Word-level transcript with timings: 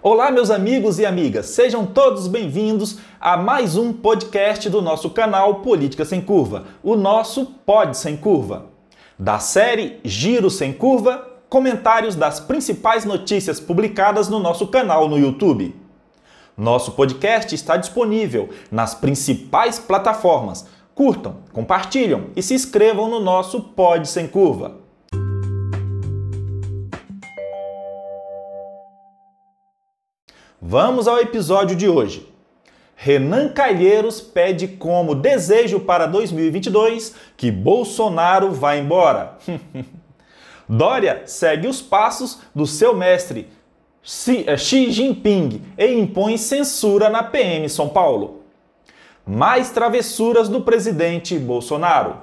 Olá, 0.00 0.30
meus 0.30 0.48
amigos 0.48 1.00
e 1.00 1.04
amigas, 1.04 1.46
sejam 1.46 1.84
todos 1.84 2.28
bem-vindos 2.28 2.98
a 3.20 3.36
mais 3.36 3.76
um 3.76 3.92
podcast 3.92 4.70
do 4.70 4.80
nosso 4.80 5.10
canal 5.10 5.56
Política 5.56 6.04
Sem 6.04 6.20
Curva, 6.20 6.66
o 6.84 6.94
nosso 6.94 7.44
Pod 7.66 7.96
Sem 7.96 8.16
Curva. 8.16 8.66
Da 9.18 9.40
série 9.40 9.98
Giro 10.04 10.50
Sem 10.50 10.72
Curva, 10.72 11.26
comentários 11.48 12.14
das 12.14 12.38
principais 12.38 13.04
notícias 13.04 13.58
publicadas 13.58 14.28
no 14.28 14.38
nosso 14.38 14.68
canal 14.68 15.08
no 15.08 15.18
YouTube. 15.18 15.74
Nosso 16.56 16.92
podcast 16.92 17.52
está 17.52 17.76
disponível 17.76 18.50
nas 18.70 18.94
principais 18.94 19.80
plataformas. 19.80 20.64
Curtam, 20.94 21.38
compartilham 21.52 22.26
e 22.36 22.42
se 22.42 22.54
inscrevam 22.54 23.10
no 23.10 23.18
nosso 23.18 23.60
Pod 23.60 24.08
Sem 24.08 24.28
Curva. 24.28 24.87
Vamos 30.60 31.06
ao 31.06 31.20
episódio 31.20 31.76
de 31.76 31.88
hoje. 31.88 32.28
Renan 32.96 33.50
Calheiros 33.50 34.20
pede 34.20 34.66
como 34.66 35.14
desejo 35.14 35.78
para 35.78 36.04
2022 36.06 37.14
que 37.36 37.48
Bolsonaro 37.48 38.50
vá 38.50 38.76
embora. 38.76 39.38
Dória 40.68 41.22
segue 41.26 41.68
os 41.68 41.80
passos 41.80 42.40
do 42.52 42.66
seu 42.66 42.92
mestre 42.92 43.46
eh, 44.46 44.56
Xi 44.56 44.90
Jinping 44.90 45.62
e 45.78 45.94
impõe 45.94 46.36
censura 46.36 47.08
na 47.08 47.22
PM 47.22 47.68
São 47.68 47.88
Paulo. 47.88 48.42
Mais 49.24 49.70
travessuras 49.70 50.48
do 50.48 50.62
presidente 50.62 51.38
Bolsonaro. 51.38 52.16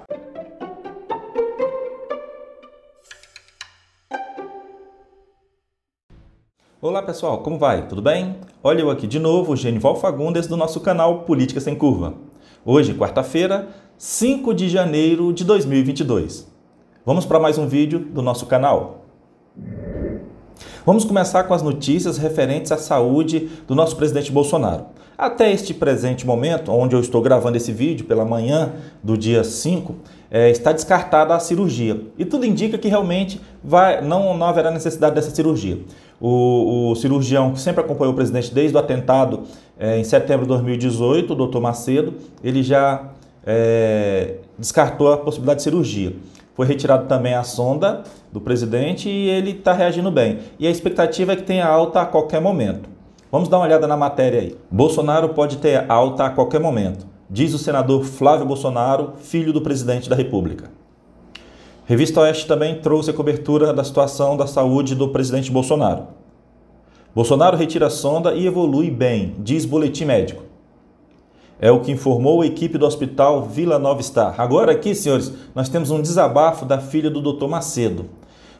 Olá 6.81 7.01
pessoal, 7.01 7.37
como 7.37 7.57
vai? 7.57 7.87
Tudo 7.87 8.01
bem? 8.01 8.35
Olha 8.61 8.81
eu 8.81 8.89
aqui 8.89 9.07
de 9.07 9.17
novo, 9.17 9.55
Genival 9.55 9.95
Fagundes 9.95 10.45
do 10.45 10.57
nosso 10.57 10.81
canal 10.81 11.19
Política 11.19 11.61
Sem 11.61 11.73
Curva. 11.73 12.15
Hoje, 12.65 12.93
quarta-feira, 12.93 13.69
5 13.97 14.53
de 14.53 14.67
janeiro 14.67 15.31
de 15.31 15.45
2022. 15.45 16.45
Vamos 17.05 17.25
para 17.25 17.39
mais 17.39 17.57
um 17.57 17.65
vídeo 17.65 17.99
do 17.99 18.21
nosso 18.21 18.45
canal. 18.45 19.05
Vamos 20.85 21.05
começar 21.05 21.45
com 21.45 21.53
as 21.53 21.63
notícias 21.63 22.17
referentes 22.17 22.73
à 22.73 22.77
saúde 22.77 23.49
do 23.65 23.73
nosso 23.73 23.95
presidente 23.95 24.29
Bolsonaro. 24.29 24.87
Até 25.17 25.49
este 25.49 25.73
presente 25.73 26.27
momento, 26.27 26.73
onde 26.73 26.93
eu 26.93 26.99
estou 26.99 27.21
gravando 27.21 27.55
esse 27.55 27.71
vídeo 27.71 28.05
pela 28.05 28.25
manhã 28.25 28.73
do 29.01 29.17
dia 29.17 29.45
5, 29.45 29.95
é, 30.29 30.49
está 30.49 30.73
descartada 30.73 31.33
a 31.33 31.39
cirurgia. 31.39 32.01
E 32.17 32.25
tudo 32.25 32.45
indica 32.45 32.77
que 32.77 32.89
realmente 32.89 33.39
vai, 33.63 34.01
não, 34.01 34.37
não 34.37 34.45
haverá 34.45 34.69
necessidade 34.69 35.15
dessa 35.15 35.33
cirurgia. 35.33 35.79
O, 36.19 36.91
o, 36.91 36.95
cirurgião 36.95 37.51
que 37.51 37.59
sempre 37.59 37.81
acompanhou 37.81 38.13
o 38.13 38.15
presidente 38.15 38.53
desde 38.53 38.75
o 38.75 38.79
atentado 38.79 39.43
é, 39.77 39.99
em 39.99 40.03
setembro 40.03 40.43
de 40.43 40.49
2018, 40.49 41.33
o 41.33 41.35
doutor 41.35 41.61
Macedo, 41.61 42.13
ele 42.43 42.63
já 42.63 43.09
é, 43.45 44.35
descartou 44.57 45.11
a 45.11 45.17
possibilidade 45.17 45.57
de 45.57 45.63
cirurgia. 45.63 46.13
Foi 46.55 46.65
retirado 46.65 47.05
também 47.05 47.33
a 47.33 47.43
sonda 47.43 48.03
do 48.31 48.39
presidente 48.39 49.09
e 49.09 49.29
ele 49.29 49.51
está 49.51 49.73
reagindo 49.73 50.09
bem. 50.09 50.39
E 50.57 50.65
a 50.65 50.71
expectativa 50.71 51.33
é 51.33 51.35
que 51.35 51.43
tenha 51.43 51.67
alta 51.67 52.01
a 52.01 52.05
qualquer 52.05 52.39
momento. 52.39 52.89
Vamos 53.29 53.49
dar 53.49 53.57
uma 53.57 53.65
olhada 53.65 53.85
na 53.85 53.97
matéria 53.97 54.39
aí. 54.39 54.55
Bolsonaro 54.71 55.29
pode 55.29 55.57
ter 55.57 55.83
alta 55.91 56.25
a 56.25 56.29
qualquer 56.29 56.61
momento, 56.61 57.05
diz 57.29 57.53
o 57.53 57.57
senador 57.57 58.05
Flávio 58.05 58.45
Bolsonaro, 58.45 59.13
filho 59.19 59.51
do 59.51 59.61
presidente 59.61 60.09
da 60.09 60.15
República. 60.15 60.69
Revista 61.87 62.21
Oeste 62.21 62.47
também 62.47 62.79
trouxe 62.79 63.11
a 63.11 63.13
cobertura 63.13 63.71
da 63.71 63.83
situação 63.83 64.35
da 64.35 64.47
saúde 64.47 64.95
do 64.95 65.09
presidente 65.09 65.51
Bolsonaro. 65.51 66.07
Bolsonaro 67.13 67.55
retira 67.55 67.85
a 67.85 67.91
sonda 67.91 68.33
e 68.33 68.47
evolui 68.47 68.89
bem, 68.89 69.35
diz 69.37 69.65
boletim 69.65 70.05
médico. 70.05 70.41
É 71.59 71.71
o 71.71 71.81
que 71.81 71.91
informou 71.91 72.41
a 72.41 72.47
equipe 72.47 72.79
do 72.79 72.87
Hospital 72.87 73.43
Vila 73.43 73.77
Nova 73.77 74.01
Star. 74.01 74.33
Agora 74.41 74.71
aqui, 74.71 74.95
senhores, 74.95 75.31
nós 75.53 75.69
temos 75.69 75.91
um 75.91 76.01
desabafo 76.01 76.65
da 76.65 76.79
filha 76.79 77.09
do 77.09 77.21
Dr. 77.21 77.47
Macedo. 77.47 78.09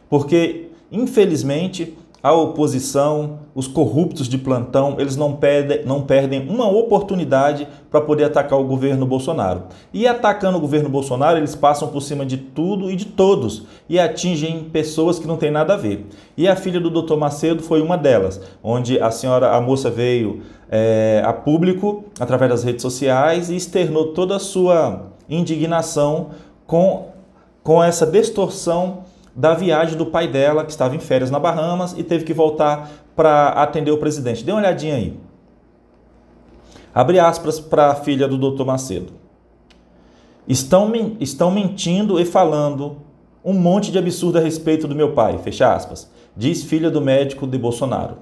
Porque, 0.08 0.68
infelizmente, 0.90 1.98
a 2.26 2.32
oposição, 2.32 3.38
os 3.54 3.68
corruptos 3.68 4.28
de 4.28 4.36
plantão, 4.36 4.96
eles 4.98 5.14
não 5.14 5.36
perdem, 5.36 5.86
não 5.86 6.02
perdem 6.02 6.48
uma 6.48 6.68
oportunidade 6.68 7.68
para 7.88 8.00
poder 8.00 8.24
atacar 8.24 8.58
o 8.58 8.64
governo 8.64 9.06
Bolsonaro. 9.06 9.62
E 9.94 10.08
atacando 10.08 10.58
o 10.58 10.60
governo 10.60 10.88
Bolsonaro, 10.88 11.38
eles 11.38 11.54
passam 11.54 11.86
por 11.86 12.00
cima 12.00 12.26
de 12.26 12.36
tudo 12.36 12.90
e 12.90 12.96
de 12.96 13.04
todos 13.04 13.62
e 13.88 13.96
atingem 13.96 14.64
pessoas 14.64 15.20
que 15.20 15.26
não 15.28 15.36
têm 15.36 15.52
nada 15.52 15.74
a 15.74 15.76
ver. 15.76 16.04
E 16.36 16.48
a 16.48 16.56
filha 16.56 16.80
do 16.80 16.90
Dr. 16.90 17.14
Macedo 17.14 17.62
foi 17.62 17.80
uma 17.80 17.96
delas, 17.96 18.40
onde 18.60 18.98
a 18.98 19.12
senhora, 19.12 19.54
a 19.54 19.60
moça 19.60 19.88
veio 19.88 20.42
é, 20.68 21.22
a 21.24 21.32
público 21.32 22.06
através 22.18 22.50
das 22.50 22.64
redes 22.64 22.82
sociais 22.82 23.50
e 23.50 23.54
externou 23.54 24.06
toda 24.06 24.34
a 24.34 24.40
sua 24.40 25.12
indignação 25.30 26.30
com, 26.66 27.06
com 27.62 27.80
essa 27.80 28.04
distorção 28.04 29.04
da 29.36 29.52
viagem 29.52 29.98
do 29.98 30.06
pai 30.06 30.26
dela, 30.26 30.64
que 30.64 30.70
estava 30.70 30.96
em 30.96 30.98
férias 30.98 31.30
na 31.30 31.38
Bahamas 31.38 31.94
e 31.96 32.02
teve 32.02 32.24
que 32.24 32.32
voltar 32.32 32.90
para 33.14 33.48
atender 33.50 33.90
o 33.90 33.98
presidente. 33.98 34.42
Dê 34.42 34.50
uma 34.50 34.60
olhadinha 34.60 34.96
aí. 34.96 35.14
Abre 36.94 37.20
aspas 37.20 37.60
para 37.60 37.88
a 37.88 37.94
filha 37.94 38.26
do 38.26 38.38
doutor 38.38 38.64
Macedo. 38.64 39.12
Estão, 40.48 40.90
estão 41.20 41.50
mentindo 41.50 42.18
e 42.18 42.24
falando 42.24 42.96
um 43.44 43.52
monte 43.52 43.92
de 43.92 43.98
absurdo 43.98 44.38
a 44.38 44.40
respeito 44.40 44.88
do 44.88 44.94
meu 44.94 45.12
pai, 45.12 45.38
fecha 45.38 45.72
aspas, 45.72 46.10
diz 46.34 46.64
filha 46.64 46.90
do 46.90 47.00
médico 47.00 47.46
de 47.46 47.58
Bolsonaro. 47.58 48.16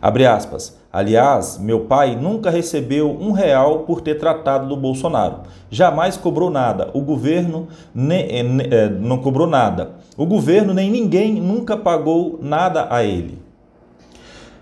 Abre 0.00 0.26
aspas. 0.26 0.76
Aliás, 0.92 1.58
meu 1.58 1.80
pai 1.80 2.16
nunca 2.16 2.50
recebeu 2.50 3.10
um 3.10 3.32
real 3.32 3.80
por 3.80 4.00
ter 4.00 4.14
tratado 4.14 4.68
do 4.68 4.76
Bolsonaro. 4.76 5.40
Jamais 5.70 6.16
cobrou 6.16 6.50
nada. 6.50 6.90
O 6.94 7.00
governo 7.00 7.68
ne, 7.94 8.22
eh, 8.22 8.42
ne, 8.42 8.64
eh, 8.70 8.88
não 8.88 9.18
cobrou 9.18 9.46
nada. 9.46 9.92
O 10.16 10.24
governo 10.24 10.72
nem 10.72 10.90
ninguém 10.90 11.34
nunca 11.34 11.76
pagou 11.76 12.38
nada 12.40 12.86
a 12.90 13.02
ele. 13.02 13.38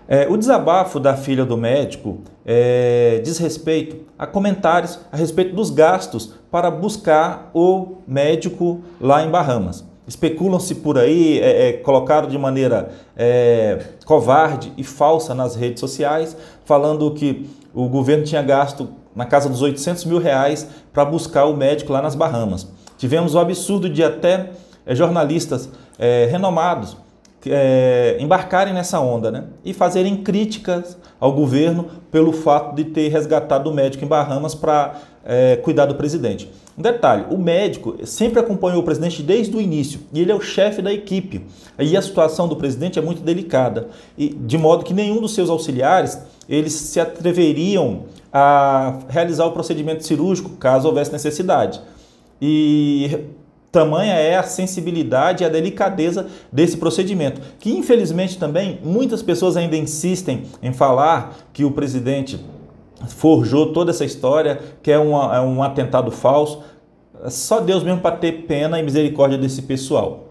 É, 0.07 0.27
o 0.29 0.37
desabafo 0.37 0.99
da 0.99 1.17
filha 1.17 1.45
do 1.45 1.57
médico 1.57 2.19
é, 2.45 3.19
diz 3.23 3.37
respeito 3.37 3.97
a 4.17 4.25
comentários 4.25 4.99
a 5.11 5.17
respeito 5.17 5.53
dos 5.53 5.69
gastos 5.69 6.33
para 6.49 6.71
buscar 6.71 7.51
o 7.53 7.97
médico 8.07 8.79
lá 9.01 9.21
em 9.25 9.29
Bahamas 9.29 9.85
especulam-se 10.07 10.75
por 10.75 10.97
aí, 10.97 11.39
é, 11.39 11.69
é, 11.69 11.73
colocado 11.73 12.29
de 12.29 12.37
maneira 12.37 12.89
é, 13.15 13.79
covarde 14.05 14.71
e 14.77 14.83
falsa 14.83 15.35
nas 15.35 15.55
redes 15.55 15.79
sociais, 15.79 16.35
falando 16.63 17.11
que 17.11 17.49
o 17.73 17.87
governo 17.89 18.23
tinha 18.23 18.41
gasto 18.41 18.89
na 19.15 19.25
casa 19.25 19.49
dos 19.49 19.61
800 19.61 20.05
mil 20.05 20.19
reais 20.19 20.67
para 20.93 21.03
buscar 21.03 21.45
o 21.45 21.55
médico 21.55 21.91
lá 21.91 22.01
nas 22.01 22.15
Bahamas. 22.15 22.67
Tivemos 22.97 23.35
o 23.35 23.39
absurdo 23.39 23.89
de 23.89 24.03
até 24.03 24.51
é, 24.85 24.95
jornalistas 24.95 25.69
é, 25.99 26.27
renomados 26.31 26.95
é, 27.45 28.17
embarcarem 28.19 28.73
nessa 28.73 28.99
onda 28.99 29.31
né? 29.31 29.43
e 29.63 29.73
fazerem 29.73 30.17
críticas 30.17 30.97
ao 31.19 31.31
governo 31.33 31.85
pelo 32.11 32.31
fato 32.31 32.75
de 32.75 32.85
ter 32.85 33.09
resgatado 33.09 33.69
o 33.69 33.73
médico 33.73 34.03
em 34.03 34.07
Bahamas 34.07 34.55
para 34.55 34.95
cuidar 35.61 35.85
do 35.85 35.95
presidente. 35.95 36.49
Um 36.77 36.81
detalhe: 36.81 37.25
o 37.29 37.37
médico 37.37 37.95
sempre 38.05 38.39
acompanhou 38.39 38.81
o 38.81 38.83
presidente 38.83 39.23
desde 39.23 39.55
o 39.55 39.59
início 39.59 39.99
e 40.13 40.21
ele 40.21 40.31
é 40.31 40.35
o 40.35 40.39
chefe 40.39 40.81
da 40.81 40.93
equipe. 40.93 41.45
E 41.79 41.97
a 41.97 42.01
situação 42.01 42.47
do 42.47 42.55
presidente 42.55 42.97
é 42.97 43.01
muito 43.01 43.21
delicada, 43.21 43.87
e 44.17 44.29
de 44.29 44.57
modo 44.57 44.85
que 44.85 44.93
nenhum 44.93 45.19
dos 45.19 45.33
seus 45.33 45.49
auxiliares 45.49 46.19
eles 46.47 46.73
se 46.73 46.99
atreveriam 46.99 48.05
a 48.31 48.99
realizar 49.09 49.45
o 49.45 49.51
procedimento 49.51 50.05
cirúrgico 50.05 50.51
caso 50.51 50.87
houvesse 50.87 51.11
necessidade. 51.11 51.81
E 52.41 53.25
tamanha 53.71 54.13
é 54.13 54.37
a 54.37 54.43
sensibilidade 54.43 55.43
e 55.43 55.45
a 55.45 55.49
delicadeza 55.49 56.27
desse 56.51 56.77
procedimento, 56.77 57.41
que 57.59 57.71
infelizmente 57.71 58.37
também 58.37 58.79
muitas 58.83 59.21
pessoas 59.21 59.57
ainda 59.57 59.75
insistem 59.75 60.43
em 60.61 60.73
falar 60.73 61.35
que 61.53 61.65
o 61.65 61.71
presidente 61.71 62.39
forjou 63.07 63.73
toda 63.73 63.91
essa 63.91 64.05
história, 64.05 64.59
que 64.81 64.91
é, 64.91 64.95
é 64.95 64.99
um 64.99 65.61
atentado 65.61 66.11
falso. 66.11 66.63
Só 67.29 67.59
Deus 67.59 67.83
mesmo 67.83 68.01
para 68.01 68.15
ter 68.15 68.43
pena 68.43 68.79
e 68.79 68.83
misericórdia 68.83 69.37
desse 69.37 69.61
pessoal. 69.61 70.26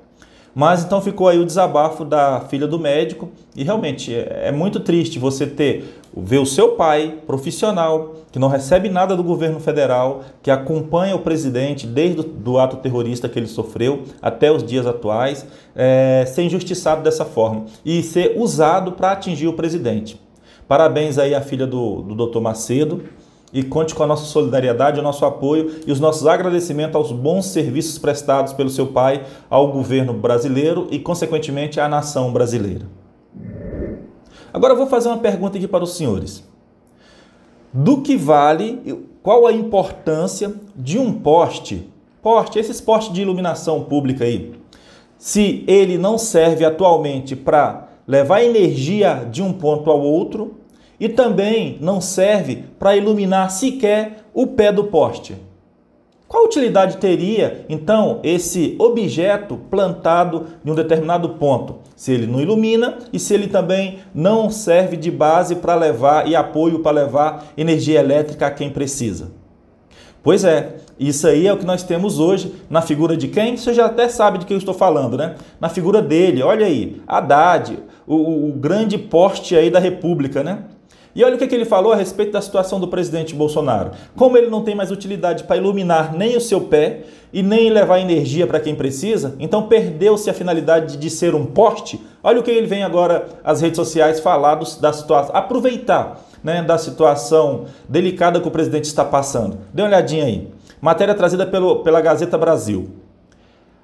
Mas 0.58 0.82
então 0.82 1.03
ficou 1.03 1.29
aí 1.29 1.38
o 1.38 1.44
desabafo 1.44 2.03
da 2.03 2.41
filha 2.41 2.67
do 2.67 2.79
médico 2.79 3.29
e 3.55 3.62
realmente 3.62 4.14
é, 4.14 4.44
é 4.47 4.50
muito 4.50 4.81
triste 4.81 5.19
você 5.19 5.47
ter 5.47 6.00
ver 6.17 6.38
o 6.38 6.47
seu 6.47 6.70
pai 6.70 7.19
profissional 7.26 8.14
que 8.32 8.38
não 8.38 8.49
recebe 8.49 8.88
nada 8.88 9.14
do 9.14 9.23
governo 9.23 9.61
federal, 9.61 10.23
que 10.43 10.50
acompanha 10.50 11.14
o 11.14 11.19
presidente 11.19 11.87
desde 11.87 12.25
o 12.47 12.58
ato 12.58 12.79
terrorista 12.79 13.29
que 13.29 13.38
ele 13.38 13.47
sofreu 13.47 14.05
até 14.23 14.50
os 14.50 14.64
dias 14.64 14.87
atuais, 14.87 15.47
é, 15.75 16.25
ser 16.26 16.44
injustiçado 16.44 17.03
dessa 17.03 17.26
forma 17.26 17.67
e 17.85 18.03
ser 18.03 18.32
usado 18.38 18.93
para 18.93 19.12
atingir 19.12 19.49
o 19.49 19.53
presidente. 19.53 20.19
Parabéns 20.67 21.19
aí 21.19 21.35
à 21.35 21.43
filha 21.43 21.67
do, 21.67 22.00
do 22.00 22.26
Dr. 22.26 22.41
Macedo 22.41 23.03
e 23.52 23.62
conte 23.62 23.94
com 23.94 24.02
a 24.02 24.06
nossa 24.06 24.25
solidariedade, 24.25 25.00
o 25.00 25.02
nosso 25.02 25.25
apoio 25.25 25.81
e 25.87 25.93
os 25.93 26.00
nossos 26.00 26.26
agradecimentos 26.26 26.96
aos 26.96 27.12
bons 27.12 27.46
serviços 27.46 27.98
prestados 27.98 28.52
pelo 28.52 28.70
seu 28.70 28.88
pai 28.88 29.25
ao 29.48 29.72
governo 29.72 30.12
brasileiro 30.12 30.88
e, 30.90 30.98
consequentemente, 30.98 31.81
à 31.81 31.88
nação 31.88 32.32
brasileira. 32.32 32.87
Agora 34.52 34.72
eu 34.72 34.76
vou 34.78 34.87
fazer 34.87 35.08
uma 35.08 35.19
pergunta 35.19 35.58
aqui 35.58 35.69
para 35.69 35.84
os 35.84 35.96
senhores. 35.96 36.43
Do 37.72 38.00
que 38.00 38.16
vale, 38.16 39.04
qual 39.22 39.46
a 39.46 39.52
importância 39.52 40.54
de 40.75 40.98
um 40.98 41.12
poste, 41.12 41.90
poste, 42.22 42.58
esses 42.58 42.81
postes 42.81 43.12
de 43.12 43.22
iluminação 43.22 43.84
pública 43.84 44.25
aí, 44.25 44.54
se 45.19 45.64
ele 45.66 45.98
não 45.98 46.16
serve 46.16 46.64
atualmente 46.64 47.37
para 47.37 47.88
levar 48.06 48.43
energia 48.43 49.28
de 49.31 49.43
um 49.43 49.52
ponto 49.52 49.90
ao 49.90 50.00
outro 50.00 50.54
e 50.98 51.08
também 51.08 51.78
não 51.81 52.00
serve 52.00 52.64
para 52.78 52.96
iluminar 52.96 53.50
sequer 53.50 54.25
o 54.32 54.46
pé 54.46 54.72
do 54.72 54.84
poste? 54.84 55.37
Qual 56.28 56.44
utilidade 56.44 56.96
teria, 56.96 57.64
então, 57.69 58.19
esse 58.25 58.75
objeto 58.81 59.56
plantado 59.70 60.46
em 60.64 60.70
um 60.70 60.75
determinado 60.75 61.31
ponto? 61.31 61.76
Se 61.94 62.12
ele 62.12 62.26
não 62.26 62.40
ilumina 62.40 62.98
e 63.12 63.19
se 63.19 63.32
ele 63.32 63.46
também 63.46 64.00
não 64.12 64.50
serve 64.50 64.96
de 64.96 65.08
base 65.08 65.54
para 65.54 65.76
levar 65.76 66.26
e 66.26 66.34
apoio 66.34 66.81
para 66.81 66.90
levar 66.90 67.52
energia 67.56 68.00
elétrica 68.00 68.48
a 68.48 68.50
quem 68.50 68.70
precisa. 68.70 69.31
Pois 70.20 70.43
é, 70.43 70.78
isso 70.98 71.28
aí 71.28 71.46
é 71.46 71.52
o 71.52 71.56
que 71.56 71.64
nós 71.64 71.84
temos 71.84 72.19
hoje 72.19 72.52
na 72.69 72.82
figura 72.82 73.16
de 73.16 73.28
quem? 73.28 73.56
Você 73.56 73.72
já 73.72 73.87
até 73.87 74.08
sabe 74.08 74.38
de 74.38 74.46
quem 74.46 74.56
eu 74.56 74.58
estou 74.58 74.75
falando, 74.75 75.16
né? 75.16 75.37
Na 75.60 75.69
figura 75.69 76.02
dele, 76.02 76.43
olha 76.43 76.66
aí, 76.66 77.00
Haddad, 77.06 77.78
o, 78.04 78.48
o 78.48 78.52
grande 78.52 78.98
poste 78.98 79.54
aí 79.54 79.70
da 79.70 79.78
República, 79.78 80.43
né? 80.43 80.64
E 81.17 81.25
olha 81.25 81.35
o 81.35 81.39
que, 81.39 81.47
que 81.47 81.55
ele 81.55 81.65
falou 81.65 81.95
a 81.95 81.97
respeito 81.97 82.33
da 82.33 82.43
situação 82.43 82.79
do 82.79 82.89
presidente 82.89 83.35
Bolsonaro. 83.35 83.93
Como 84.15 84.37
ele 84.37 84.51
não 84.51 84.63
tem 84.63 84.75
mais 84.75 84.91
utilidade 84.91 85.45
para 85.45 85.57
iluminar 85.57 86.15
nem 86.15 86.37
o 86.37 86.41
seu 86.43 86.61
pé 86.61 87.05
e 87.33 87.43
nem 87.43 87.71
levar 87.71 88.01
energia 88.01 88.47
para 88.47 88.61
quem 88.61 88.75
precisa, 88.75 89.35
então 89.41 89.63
perdeu-se 89.63 90.29
a 90.29 90.35
finalidade 90.35 90.99
de 90.99 91.09
ser 91.09 91.35
um 91.35 91.47
poste. 91.47 91.99
Olha 92.23 92.39
o 92.39 92.43
que 92.43 92.51
ele 92.51 92.67
vem 92.67 92.85
agora 92.85 93.29
às 93.43 93.63
redes 93.63 93.79
sociais 93.79 94.21
falar 94.21 94.57
da 94.57 94.93
situação, 94.93 95.35
aproveitar 95.35 96.21
né, 96.45 96.63
da 96.63 96.77
situação 96.77 97.65
delicada 97.89 98.39
que 98.39 98.49
o 98.49 98.51
presidente 98.51 98.85
está 98.85 99.03
passando. 99.03 99.57
Dê 99.73 99.81
uma 99.81 99.89
olhadinha 99.89 100.27
aí. 100.27 100.49
Matéria 100.83 101.15
trazida 101.15 101.47
pelo, 101.47 101.77
pela 101.77 102.03
Gazeta 102.03 102.37
Brasil. 102.37 102.91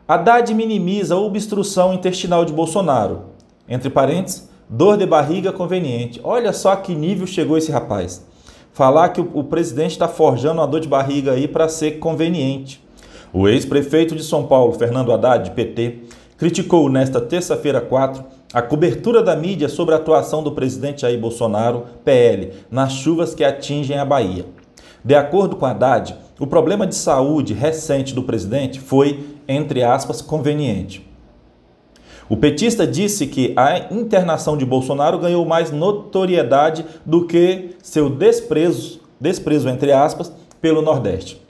Haddad 0.07 0.53
minimiza 0.53 1.15
a 1.15 1.19
obstrução 1.19 1.95
intestinal 1.95 2.45
de 2.45 2.53
Bolsonaro. 2.53 3.23
Entre 3.67 3.89
parênteses, 3.89 4.52
Dor 4.75 4.97
de 4.97 5.05
barriga 5.05 5.53
conveniente. 5.53 6.19
Olha 6.25 6.51
só 6.51 6.75
que 6.77 6.95
nível 6.95 7.27
chegou 7.27 7.59
esse 7.59 7.71
rapaz. 7.71 8.25
Falar 8.73 9.11
que 9.11 9.21
o, 9.21 9.31
o 9.35 9.45
presidente 9.45 9.91
está 9.91 10.09
forjando 10.09 10.63
uma 10.63 10.67
dor 10.67 10.81
de 10.81 10.89
barriga 10.89 11.33
aí 11.33 11.47
para 11.47 11.69
ser 11.69 11.99
conveniente. 11.99 12.83
O 13.35 13.47
ex-prefeito 13.47 14.17
de 14.17 14.25
São 14.25 14.47
Paulo, 14.47 14.73
Fernando 14.73 15.13
Haddad, 15.13 15.51
PT, 15.51 16.05
criticou 16.39 16.89
nesta 16.89 17.21
terça-feira 17.21 17.83
4 17.83 18.25
a 18.55 18.63
cobertura 18.63 19.23
da 19.23 19.37
mídia 19.37 19.69
sobre 19.69 19.95
a 19.95 19.99
atuação 19.99 20.43
do 20.43 20.53
presidente 20.53 21.03
Jair 21.03 21.21
Bolsonaro, 21.21 21.85
PL, 22.03 22.55
nas 22.71 22.93
chuvas 22.93 23.35
que 23.35 23.45
atingem 23.45 23.99
a 23.99 24.07
Bahia. 24.07 24.47
De 25.05 25.15
acordo 25.15 25.55
com 25.55 25.67
Haddad, 25.67 26.17
o 26.41 26.47
problema 26.47 26.87
de 26.87 26.95
saúde 26.95 27.53
recente 27.53 28.15
do 28.15 28.23
presidente 28.23 28.81
foi, 28.81 29.23
entre 29.47 29.83
aspas, 29.83 30.23
conveniente. 30.23 31.12
O 32.33 32.37
petista 32.39 32.87
disse 32.87 33.27
que 33.27 33.53
a 33.55 33.93
internação 33.93 34.57
de 34.57 34.65
Bolsonaro 34.65 35.19
ganhou 35.19 35.45
mais 35.45 35.71
notoriedade 35.71 36.83
do 37.05 37.27
que 37.27 37.77
seu 37.83 38.09
desprezo, 38.09 39.03
desprezo 39.21 39.69
entre 39.69 39.93
aspas, 39.93 40.33
pelo 40.59 40.81
Nordeste. 40.81 41.43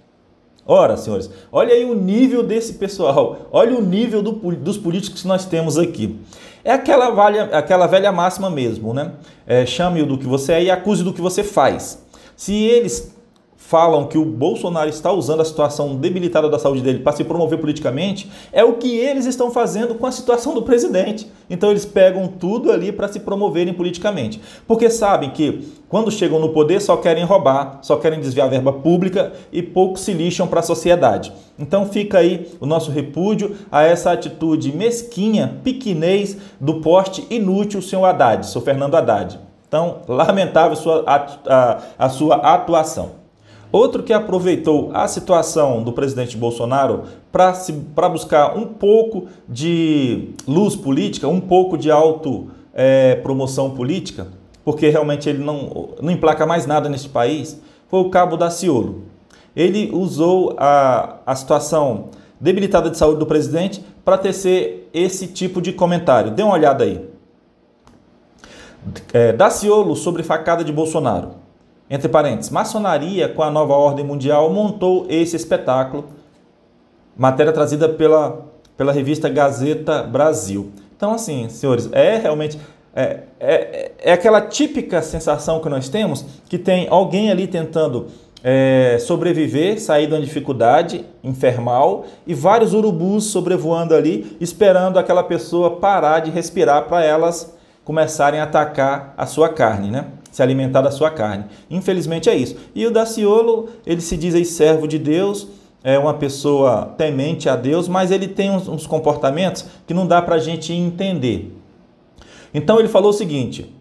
Ora, 0.67 0.96
senhores, 0.96 1.31
olha 1.52 1.73
aí 1.73 1.84
o 1.84 1.94
nível 1.94 2.43
desse 2.43 2.73
pessoal, 2.73 3.46
olha 3.52 3.79
o 3.79 3.81
nível 3.81 4.25
do, 4.25 4.32
dos 4.56 4.76
políticos 4.76 5.23
que 5.23 5.29
nós 5.29 5.46
temos 5.46 5.79
aqui. 5.79 6.19
É 6.64 6.73
aquela, 6.73 7.11
velha, 7.11 7.44
aquela 7.56 7.87
velha 7.87 8.11
máxima 8.11 8.50
mesmo, 8.50 8.93
né? 8.93 9.12
É, 9.46 9.64
Chame-o 9.64 10.05
do 10.05 10.19
que 10.19 10.26
você 10.26 10.55
é 10.55 10.64
e 10.64 10.70
acuse 10.73 11.05
do 11.05 11.12
que 11.12 11.20
você 11.20 11.44
faz. 11.44 12.02
Se 12.37 12.56
eles 12.56 13.11
falam 13.72 14.04
que 14.04 14.19
o 14.19 14.24
Bolsonaro 14.26 14.90
está 14.90 15.10
usando 15.10 15.40
a 15.40 15.46
situação 15.46 15.96
debilitada 15.96 16.46
da 16.46 16.58
saúde 16.58 16.82
dele 16.82 16.98
para 16.98 17.12
se 17.12 17.24
promover 17.24 17.58
politicamente, 17.58 18.30
é 18.52 18.62
o 18.62 18.74
que 18.74 18.98
eles 18.98 19.24
estão 19.24 19.50
fazendo 19.50 19.94
com 19.94 20.04
a 20.04 20.12
situação 20.12 20.52
do 20.52 20.60
presidente. 20.60 21.26
Então 21.48 21.70
eles 21.70 21.86
pegam 21.86 22.28
tudo 22.28 22.70
ali 22.70 22.92
para 22.92 23.08
se 23.08 23.20
promoverem 23.20 23.72
politicamente. 23.72 24.42
Porque 24.66 24.90
sabem 24.90 25.30
que 25.30 25.66
quando 25.88 26.10
chegam 26.10 26.38
no 26.38 26.50
poder 26.50 26.82
só 26.82 26.98
querem 26.98 27.24
roubar, 27.24 27.78
só 27.80 27.96
querem 27.96 28.20
desviar 28.20 28.50
verba 28.50 28.74
pública 28.74 29.32
e 29.50 29.62
pouco 29.62 29.98
se 29.98 30.12
lixam 30.12 30.46
para 30.46 30.60
a 30.60 30.62
sociedade. 30.62 31.32
Então 31.58 31.86
fica 31.86 32.19
aí 32.19 32.50
o 32.60 32.66
nosso 32.66 32.90
repúdio 32.90 33.56
a 33.70 33.82
essa 33.82 34.12
atitude 34.12 34.70
mesquinha, 34.70 35.60
piquinês 35.64 36.36
do 36.60 36.82
poste 36.82 37.26
inútil, 37.30 37.80
senhor 37.80 38.04
Haddad, 38.04 38.46
seu 38.46 38.60
Fernando 38.60 38.96
Haddad. 38.96 39.40
Então, 39.66 40.02
lamentável 40.06 40.76
sua, 40.76 41.02
a 41.98 42.08
sua 42.10 42.36
atuação. 42.36 43.21
Outro 43.72 44.02
que 44.02 44.12
aproveitou 44.12 44.90
a 44.92 45.08
situação 45.08 45.82
do 45.82 45.94
presidente 45.94 46.36
Bolsonaro 46.36 47.04
para 47.32 48.08
buscar 48.10 48.54
um 48.54 48.66
pouco 48.66 49.28
de 49.48 50.28
luz 50.46 50.76
política, 50.76 51.26
um 51.26 51.40
pouco 51.40 51.78
de 51.78 51.90
auto 51.90 52.50
é, 52.74 53.14
promoção 53.16 53.70
política, 53.70 54.28
porque 54.62 54.90
realmente 54.90 55.26
ele 55.26 55.42
não, 55.42 55.88
não 56.02 56.12
emplaca 56.12 56.44
mais 56.44 56.66
nada 56.66 56.86
nesse 56.90 57.08
país, 57.08 57.58
foi 57.88 58.00
o 58.00 58.10
Cabo 58.10 58.36
Daciolo. 58.36 59.04
Ele 59.56 59.90
usou 59.90 60.54
a, 60.58 61.16
a 61.24 61.34
situação 61.34 62.10
debilitada 62.38 62.90
de 62.90 62.98
saúde 62.98 63.20
do 63.20 63.26
presidente 63.26 63.82
para 64.04 64.19
tecer 64.19 64.90
esse 64.92 65.28
tipo 65.28 65.62
de 65.62 65.72
comentário. 65.72 66.30
Dê 66.30 66.42
uma 66.42 66.54
olhada 66.54 66.84
aí. 66.84 67.08
É, 69.14 69.32
Daciolo 69.32 69.96
sobre 69.96 70.22
facada 70.22 70.62
de 70.62 70.72
Bolsonaro. 70.72 71.41
Entre 71.92 72.08
parênteses, 72.08 72.50
maçonaria 72.50 73.28
com 73.28 73.42
a 73.42 73.50
nova 73.50 73.74
ordem 73.74 74.02
mundial 74.02 74.50
montou 74.50 75.04
esse 75.10 75.36
espetáculo. 75.36 76.06
Matéria 77.14 77.52
trazida 77.52 77.86
pela, 77.86 78.46
pela 78.78 78.92
revista 78.92 79.28
Gazeta 79.28 80.02
Brasil. 80.02 80.72
Então, 80.96 81.12
assim, 81.12 81.50
senhores, 81.50 81.90
é 81.92 82.16
realmente. 82.16 82.58
É, 82.96 83.20
é, 83.38 83.92
é 84.04 84.12
aquela 84.14 84.40
típica 84.40 85.02
sensação 85.02 85.60
que 85.60 85.68
nós 85.68 85.90
temos 85.90 86.24
que 86.48 86.56
tem 86.56 86.88
alguém 86.88 87.30
ali 87.30 87.46
tentando 87.46 88.06
é, 88.42 88.96
sobreviver, 88.98 89.78
sair 89.78 90.06
de 90.06 90.14
uma 90.14 90.20
dificuldade 90.20 91.04
infernal 91.22 92.06
e 92.26 92.32
vários 92.32 92.72
urubus 92.72 93.24
sobrevoando 93.24 93.94
ali, 93.94 94.34
esperando 94.40 94.98
aquela 94.98 95.22
pessoa 95.22 95.76
parar 95.76 96.20
de 96.20 96.31
respirar 96.31 96.84
para 96.84 97.05
elas 97.05 97.55
começarem 97.84 98.40
a 98.40 98.44
atacar 98.44 99.12
a 99.14 99.26
sua 99.26 99.50
carne, 99.50 99.90
né? 99.90 100.06
Se 100.32 100.43
alimentar 100.43 100.81
da 100.81 100.91
sua 100.91 101.10
carne. 101.10 101.44
Infelizmente 101.70 102.29
é 102.29 102.34
isso. 102.34 102.56
E 102.74 102.84
o 102.84 102.91
Daciolo, 102.91 103.69
ele 103.86 104.01
se 104.01 104.17
diz 104.17 104.34
aí 104.34 104.44
servo 104.44 104.89
de 104.89 104.98
Deus, 104.98 105.46
é 105.84 105.98
uma 105.98 106.15
pessoa 106.15 106.94
temente 106.96 107.48
a 107.48 107.55
Deus, 107.55 107.86
mas 107.86 108.10
ele 108.10 108.27
tem 108.27 108.51
uns, 108.51 108.67
uns 108.67 108.86
comportamentos 108.86 109.67
que 109.86 109.93
não 109.93 110.06
dá 110.06 110.22
para 110.22 110.36
a 110.36 110.41
gente 110.41 110.72
entender. 110.72 111.55
Então 112.55 112.79
ele 112.79 112.89
falou 112.89 113.10
o 113.10 113.15
seguinte: 113.15 113.72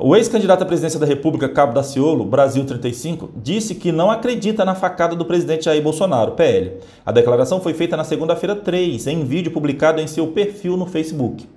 o 0.00 0.16
ex-candidato 0.16 0.62
à 0.62 0.66
presidência 0.66 0.98
da 0.98 1.06
República, 1.06 1.48
Cabo 1.48 1.72
Daciolo, 1.72 2.24
Brasil 2.24 2.64
35, 2.64 3.30
disse 3.36 3.74
que 3.74 3.92
não 3.92 4.10
acredita 4.10 4.64
na 4.64 4.74
facada 4.74 5.14
do 5.14 5.24
presidente 5.24 5.66
Jair 5.66 5.82
Bolsonaro, 5.82 6.32
PL. 6.32 6.78
A 7.04 7.12
declaração 7.12 7.60
foi 7.60 7.74
feita 7.74 7.96
na 7.96 8.04
segunda-feira 8.04 8.56
3, 8.56 9.06
em 9.06 9.24
vídeo 9.24 9.52
publicado 9.52 10.00
em 10.00 10.06
seu 10.06 10.26
perfil 10.28 10.76
no 10.76 10.86
Facebook. 10.86 11.48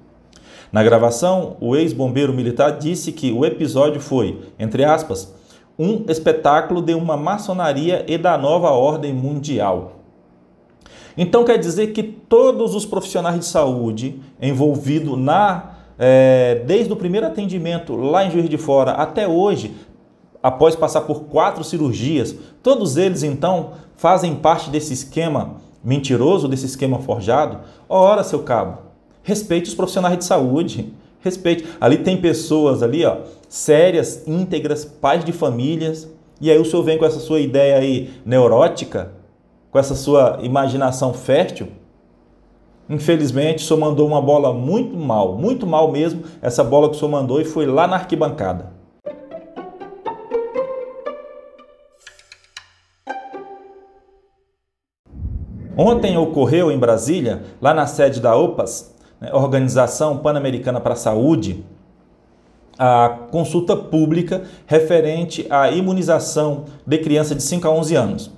Na 0.73 0.81
gravação, 0.81 1.55
o 1.61 1.75
ex-bombeiro 1.75 2.33
militar 2.33 2.79
disse 2.79 3.11
que 3.11 3.31
o 3.31 3.45
episódio 3.45 4.01
foi, 4.01 4.41
entre 4.57 4.83
aspas, 4.83 5.31
um 5.77 6.03
espetáculo 6.07 6.81
de 6.81 6.95
uma 6.95 7.15
maçonaria 7.15 8.03
e 8.07 8.17
da 8.17 8.39
nova 8.39 8.71
ordem 8.71 9.13
mundial. 9.13 9.99
Então 11.15 11.43
quer 11.43 11.59
dizer 11.59 11.93
que 11.93 12.01
todos 12.01 12.73
os 12.73 12.87
profissionais 12.87 13.37
de 13.37 13.45
saúde 13.45 14.19
envolvidos 14.41 15.15
na 15.15 15.75
é, 15.99 16.63
desde 16.65 16.91
o 16.91 16.95
primeiro 16.95 17.27
atendimento 17.27 17.95
lá 17.95 18.25
em 18.25 18.31
Juiz 18.31 18.49
de 18.49 18.57
Fora 18.57 18.93
até 18.93 19.27
hoje, 19.27 19.75
após 20.41 20.75
passar 20.75 21.01
por 21.01 21.25
quatro 21.25 21.63
cirurgias, 21.63 22.35
todos 22.63 22.97
eles 22.97 23.21
então 23.21 23.73
fazem 23.95 24.33
parte 24.33 24.71
desse 24.71 24.91
esquema 24.91 25.57
mentiroso, 25.83 26.47
desse 26.47 26.65
esquema 26.65 26.97
forjado? 26.97 27.59
Ora, 27.87 28.23
seu 28.23 28.41
cabo, 28.41 28.92
Respeite 29.23 29.69
os 29.69 29.75
profissionais 29.75 30.17
de 30.17 30.25
saúde. 30.25 30.93
Respeite. 31.21 31.65
Ali 31.79 31.97
tem 31.97 32.17
pessoas 32.17 32.83
ali, 32.83 33.05
ó, 33.05 33.19
sérias, 33.47 34.27
íntegras, 34.27 34.83
pais 34.83 35.23
de 35.23 35.31
famílias. 35.31 36.09
E 36.41 36.51
aí 36.51 36.59
o 36.59 36.65
senhor 36.65 36.83
vem 36.83 36.97
com 36.97 37.05
essa 37.05 37.19
sua 37.19 37.39
ideia 37.39 37.77
aí 37.77 38.11
neurótica, 38.25 39.13
com 39.71 39.79
essa 39.79 39.95
sua 39.95 40.39
imaginação 40.43 41.13
fértil. 41.13 41.67
Infelizmente, 42.89 43.63
o 43.63 43.67
senhor 43.67 43.79
mandou 43.79 44.05
uma 44.05 44.21
bola 44.21 44.53
muito 44.53 44.97
mal, 44.97 45.37
muito 45.37 45.65
mal 45.65 45.89
mesmo, 45.89 46.23
essa 46.41 46.63
bola 46.63 46.89
que 46.89 46.97
o 46.97 46.99
senhor 46.99 47.11
mandou 47.11 47.39
e 47.39 47.45
foi 47.45 47.65
lá 47.65 47.87
na 47.87 47.95
arquibancada. 47.95 48.73
Ontem 55.77 56.15
ocorreu 56.17 56.69
em 56.71 56.77
Brasília, 56.77 57.43
lá 57.59 57.73
na 57.73 57.87
sede 57.87 58.19
da 58.19 58.35
OPAS, 58.35 58.92
Organização 59.31 60.17
Pan-Americana 60.17 60.79
para 60.79 60.93
a 60.93 60.97
Saúde, 60.97 61.63
a 62.77 63.17
consulta 63.31 63.75
pública 63.75 64.43
referente 64.65 65.45
à 65.49 65.69
imunização 65.71 66.65
de 66.85 66.97
criança 66.97 67.35
de 67.35 67.43
5 67.43 67.67
a 67.67 67.71
11 67.71 67.95
anos. 67.95 68.31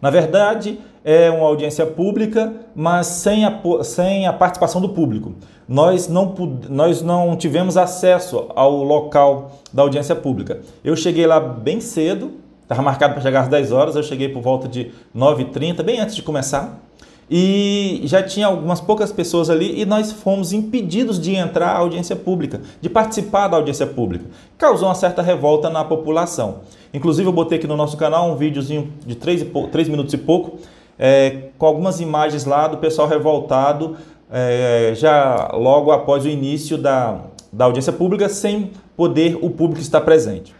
Na 0.00 0.10
verdade, 0.10 0.78
é 1.04 1.30
uma 1.30 1.46
audiência 1.46 1.86
pública, 1.86 2.52
mas 2.74 3.06
sem 3.06 3.44
a, 3.44 3.60
sem 3.82 4.26
a 4.26 4.32
participação 4.32 4.80
do 4.80 4.90
público. 4.90 5.34
Nós 5.66 6.06
não, 6.06 6.34
nós 6.68 7.02
não 7.02 7.36
tivemos 7.36 7.76
acesso 7.76 8.46
ao 8.54 8.82
local 8.82 9.52
da 9.72 9.82
audiência 9.82 10.14
pública. 10.14 10.60
Eu 10.84 10.94
cheguei 10.94 11.26
lá 11.26 11.40
bem 11.40 11.80
cedo, 11.80 12.32
estava 12.62 12.82
marcado 12.82 13.14
para 13.14 13.22
chegar 13.22 13.40
às 13.40 13.48
10 13.48 13.72
horas, 13.72 13.96
eu 13.96 14.02
cheguei 14.02 14.28
por 14.28 14.42
volta 14.42 14.68
de 14.68 14.92
9h30, 15.16 15.82
bem 15.82 15.98
antes 15.98 16.14
de 16.14 16.22
começar 16.22 16.87
e 17.30 18.00
já 18.04 18.22
tinha 18.22 18.46
algumas 18.46 18.80
poucas 18.80 19.12
pessoas 19.12 19.50
ali 19.50 19.80
e 19.80 19.84
nós 19.84 20.12
fomos 20.12 20.52
impedidos 20.52 21.20
de 21.20 21.34
entrar 21.34 21.68
à 21.68 21.78
audiência 21.78 22.16
pública, 22.16 22.60
de 22.80 22.88
participar 22.88 23.48
da 23.48 23.56
audiência 23.56 23.86
pública. 23.86 24.24
Causou 24.56 24.88
uma 24.88 24.94
certa 24.94 25.20
revolta 25.20 25.68
na 25.68 25.84
população. 25.84 26.60
Inclusive 26.92 27.28
eu 27.28 27.32
botei 27.32 27.58
aqui 27.58 27.66
no 27.66 27.76
nosso 27.76 27.96
canal 27.96 28.30
um 28.30 28.36
videozinho 28.36 28.92
de 29.06 29.14
3, 29.14 29.46
três 29.70 29.88
minutos 29.88 30.14
e 30.14 30.18
pouco, 30.18 30.58
é, 30.98 31.50
com 31.58 31.66
algumas 31.66 32.00
imagens 32.00 32.44
lá 32.46 32.66
do 32.66 32.78
pessoal 32.78 33.06
revoltado, 33.06 33.96
é, 34.30 34.92
já 34.94 35.50
logo 35.52 35.92
após 35.92 36.24
o 36.24 36.28
início 36.28 36.78
da, 36.78 37.20
da 37.52 37.66
audiência 37.66 37.92
pública, 37.92 38.28
sem 38.28 38.70
poder 38.96 39.38
o 39.42 39.50
público 39.50 39.80
estar 39.80 40.00
presente. 40.00 40.54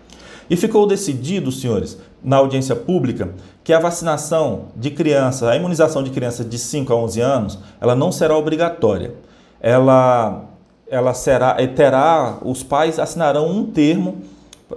E 0.51 0.57
ficou 0.57 0.87
decidido, 0.87 1.53
senhores, 1.53 1.99
na 2.23 2.37
audiência 2.37 2.75
pública, 2.75 3.31
que 3.63 3.73
a 3.73 3.79
vacinação 3.79 4.67
de 4.75 4.91
crianças, 4.91 5.49
a 5.49 5.57
imunização 5.57 6.03
de 6.03 6.11
crianças 6.11 6.49
de 6.49 6.59
5 6.59 6.93
a 6.93 6.97
11 6.97 7.21
anos, 7.21 7.59
ela 7.81 7.95
não 7.95 8.11
será 8.11 8.37
obrigatória. 8.37 9.15
Ela, 9.61 10.45
ela 10.89 11.15
será, 11.15 11.55
terá, 11.69 12.39
os 12.43 12.63
pais 12.63 12.99
assinarão 12.99 13.49
um 13.49 13.67
termo 13.67 14.23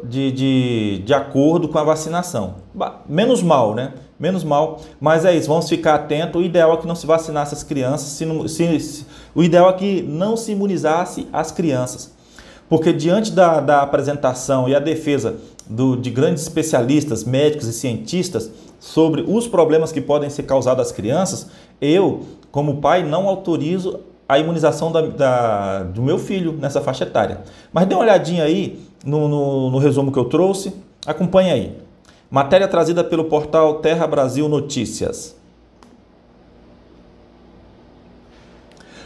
de, 0.03 0.31
de, 0.31 1.03
de 1.05 1.13
acordo 1.13 1.67
com 1.67 1.77
a 1.77 1.83
vacinação. 1.83 2.55
Menos 3.07 3.41
mal, 3.41 3.75
né? 3.75 3.93
Menos 4.19 4.43
mal, 4.43 4.79
mas 4.99 5.25
é 5.25 5.35
isso, 5.35 5.47
vamos 5.47 5.67
ficar 5.67 5.95
atentos. 5.95 6.39
O 6.39 6.43
ideal 6.43 6.73
é 6.73 6.77
que 6.77 6.85
não 6.85 6.93
se 6.93 7.07
vacinasse 7.07 7.55
as 7.55 7.63
crianças, 7.63 8.09
se, 8.09 8.23
não, 8.23 8.47
se, 8.47 8.79
se, 8.79 9.05
o 9.33 9.41
ideal 9.41 9.67
é 9.69 9.73
que 9.73 10.03
não 10.03 10.37
se 10.37 10.51
imunizasse 10.51 11.27
as 11.33 11.51
crianças. 11.51 12.13
Porque 12.69 12.93
diante 12.93 13.31
da, 13.31 13.59
da 13.59 13.81
apresentação 13.81 14.69
e 14.69 14.75
a 14.75 14.79
defesa 14.79 15.37
do, 15.69 15.95
de 15.95 16.09
grandes 16.09 16.43
especialistas, 16.43 17.23
médicos 17.23 17.67
e 17.67 17.73
cientistas 17.73 18.49
sobre 18.79 19.23
os 19.27 19.47
problemas 19.47 19.91
que 19.91 20.01
podem 20.01 20.29
ser 20.29 20.43
causados 20.43 20.87
às 20.87 20.91
crianças, 20.91 21.47
eu, 21.79 22.25
como 22.51 22.77
pai, 22.77 23.03
não 23.03 23.27
autorizo 23.27 23.99
a 24.27 24.39
imunização 24.39 24.91
da, 24.91 25.01
da, 25.01 25.83
do 25.83 26.01
meu 26.01 26.17
filho 26.17 26.53
nessa 26.53 26.81
faixa 26.81 27.03
etária. 27.03 27.41
Mas 27.71 27.85
dê 27.85 27.93
uma 27.93 28.03
olhadinha 28.03 28.43
aí 28.43 28.79
no, 29.05 29.27
no, 29.27 29.71
no 29.71 29.77
resumo 29.77 30.11
que 30.11 30.17
eu 30.17 30.25
trouxe, 30.25 30.73
acompanhe 31.05 31.51
aí. 31.51 31.77
Matéria 32.29 32.67
trazida 32.67 33.03
pelo 33.03 33.25
portal 33.25 33.75
Terra 33.75 34.07
Brasil 34.07 34.47
Notícias. 34.47 35.35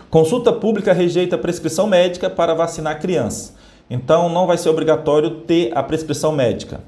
Consulta 0.09 0.53
pública 0.53 0.93
rejeita 0.93 1.37
prescrição 1.37 1.87
médica 1.87 2.29
para 2.29 2.53
vacinar 2.53 3.01
crianças. 3.01 3.53
Então, 3.89 4.29
não 4.29 4.47
vai 4.47 4.57
ser 4.57 4.69
obrigatório 4.69 5.41
ter 5.41 5.71
a 5.77 5.83
prescrição 5.83 6.31
médica. 6.31 6.81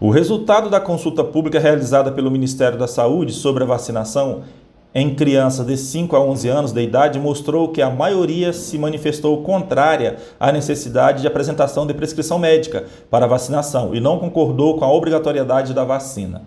O 0.00 0.10
resultado 0.10 0.70
da 0.70 0.80
consulta 0.80 1.24
pública 1.24 1.58
realizada 1.58 2.12
pelo 2.12 2.30
Ministério 2.30 2.78
da 2.78 2.86
Saúde 2.86 3.32
sobre 3.32 3.64
a 3.64 3.66
vacinação 3.66 4.42
em 4.94 5.14
crianças 5.14 5.66
de 5.66 5.76
5 5.76 6.16
a 6.16 6.20
11 6.20 6.48
anos 6.48 6.72
de 6.72 6.80
idade 6.80 7.18
mostrou 7.18 7.68
que 7.68 7.82
a 7.82 7.90
maioria 7.90 8.52
se 8.52 8.78
manifestou 8.78 9.42
contrária 9.42 10.16
à 10.40 10.50
necessidade 10.50 11.20
de 11.20 11.26
apresentação 11.26 11.86
de 11.86 11.94
prescrição 11.94 12.38
médica 12.38 12.84
para 13.10 13.26
vacinação 13.26 13.94
e 13.94 14.00
não 14.00 14.18
concordou 14.18 14.78
com 14.78 14.84
a 14.84 14.92
obrigatoriedade 14.92 15.74
da 15.74 15.84
vacina. 15.84 16.42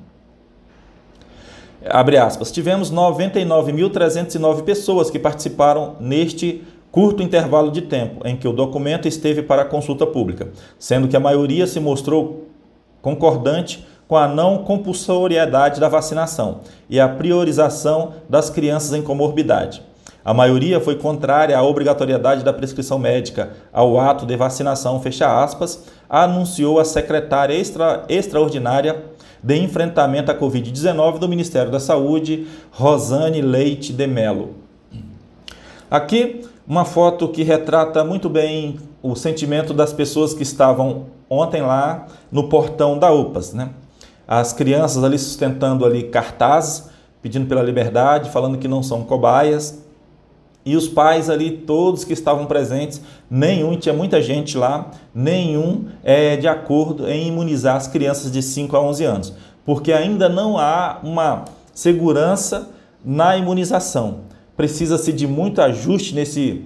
Aspas. 2.26 2.52
Tivemos 2.52 2.92
99.309 2.92 4.64
pessoas 4.64 5.10
que 5.10 5.20
participaram 5.20 5.96
neste 6.00 6.64
curto 6.92 7.24
intervalo 7.24 7.72
de 7.72 7.82
tempo 7.82 8.28
em 8.28 8.36
que 8.36 8.48
o 8.48 8.54
documento 8.54 9.08
esteve 9.08 9.42
para 9.42 9.66
consulta 9.66 10.06
pública, 10.06 10.50
sendo 10.78 11.08
que 11.08 11.16
a 11.16 11.20
maioria 11.20 11.66
se 11.66 11.80
mostrou 11.80 12.48
concordante 13.02 13.86
com 14.08 14.18
a 14.18 14.28
não 14.28 14.60
compulsoriedade 14.60 15.80
da 15.80 15.88
vacinação 15.88 16.60
e 16.90 17.00
a 17.00 17.08
priorização 17.08 18.14
das 18.28 18.50
crianças 18.50 18.94
em 18.94 19.02
comorbidade. 19.02 19.82
A 20.24 20.34
maioria 20.34 20.80
foi 20.80 20.98
contrária 20.98 21.58
à 21.58 21.64
obrigatoriedade 21.64 22.44
da 22.44 22.54
prescrição 22.54 23.00
médica 23.00 23.54
ao 23.74 24.00
ato 24.00 24.26
de 24.26 24.36
vacinação, 24.36 25.02
fecha 25.02 25.42
aspas, 25.42 25.86
anunciou 26.08 26.80
a 26.80 26.86
secretária 26.86 27.56
extra, 27.56 28.04
extraordinária 28.08 29.02
de 29.42 29.56
enfrentamento 29.56 30.30
à 30.30 30.36
Covid-19 30.36 31.18
do 31.18 31.28
Ministério 31.28 31.72
da 31.72 31.80
Saúde, 31.80 32.46
Rosane 32.70 33.42
Leite 33.42 33.92
de 33.94 34.06
Mello. 34.06 34.56
Aqui 35.90 36.42
uma 36.72 36.86
foto 36.86 37.28
que 37.28 37.44
retrata 37.44 38.02
muito 38.02 38.30
bem 38.30 38.80
o 39.04 39.14
sentimento 39.14 39.74
das 39.74 39.92
pessoas 39.92 40.34
que 40.34 40.42
estavam 40.42 41.08
ontem 41.30 41.62
lá 41.62 42.08
no 42.32 42.48
portão 42.48 42.98
da 42.98 43.12
UPAS, 43.12 43.52
né? 43.52 43.72
As 44.26 44.54
crianças 44.54 45.04
ali 45.04 45.20
sustentando 45.20 45.86
ali 45.86 46.04
cartazes, 46.04 46.90
pedindo 47.22 47.46
pela 47.46 47.62
liberdade, 47.62 48.30
falando 48.30 48.58
que 48.58 48.70
não 48.70 48.82
são 48.82 49.04
cobaias. 49.04 49.84
E 50.66 50.78
os 50.78 50.88
pais 50.88 51.30
ali, 51.30 51.52
todos 51.52 52.06
que 52.06 52.14
estavam 52.14 52.46
presentes, 52.46 53.02
nenhum, 53.30 53.76
tinha 53.76 53.94
muita 53.94 54.22
gente 54.22 54.58
lá, 54.58 54.92
nenhum 55.14 55.88
é 56.06 56.38
de 56.38 56.48
acordo 56.48 57.06
em 57.06 57.28
imunizar 57.28 57.76
as 57.76 57.90
crianças 57.90 58.32
de 58.32 58.42
5 58.42 58.78
a 58.78 58.82
11 58.82 59.04
anos, 59.04 59.34
porque 59.66 59.92
ainda 59.92 60.30
não 60.30 60.58
há 60.58 61.00
uma 61.04 61.44
segurança 61.74 62.70
na 63.04 63.36
imunização 63.36 64.31
precisa-se 64.62 65.12
de 65.12 65.26
muito 65.26 65.60
ajuste 65.60 66.14
nesse, 66.14 66.62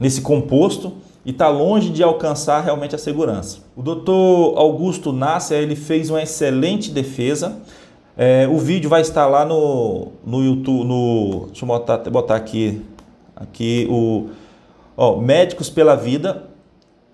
nesse 0.00 0.22
composto 0.22 0.94
e 1.26 1.30
está 1.30 1.46
longe 1.46 1.90
de 1.90 2.02
alcançar 2.02 2.62
realmente 2.62 2.94
a 2.94 2.98
segurança. 2.98 3.58
O 3.76 3.82
doutor 3.82 4.56
Augusto 4.56 5.12
Nasser 5.12 5.58
ele 5.58 5.76
fez 5.76 6.08
uma 6.08 6.22
excelente 6.22 6.90
defesa. 6.90 7.58
É, 8.16 8.48
o 8.50 8.56
vídeo 8.56 8.88
vai 8.88 9.02
estar 9.02 9.26
lá 9.26 9.44
no, 9.44 10.12
no 10.24 10.42
YouTube. 10.42 10.84
No, 10.84 11.44
deixa 11.48 11.66
eu 11.66 11.68
botar, 11.68 11.98
botar 12.10 12.36
aqui, 12.36 12.80
aqui 13.36 13.86
o 13.90 14.30
ó, 14.96 15.16
Médicos 15.18 15.68
pela 15.68 15.94
Vida. 15.94 16.44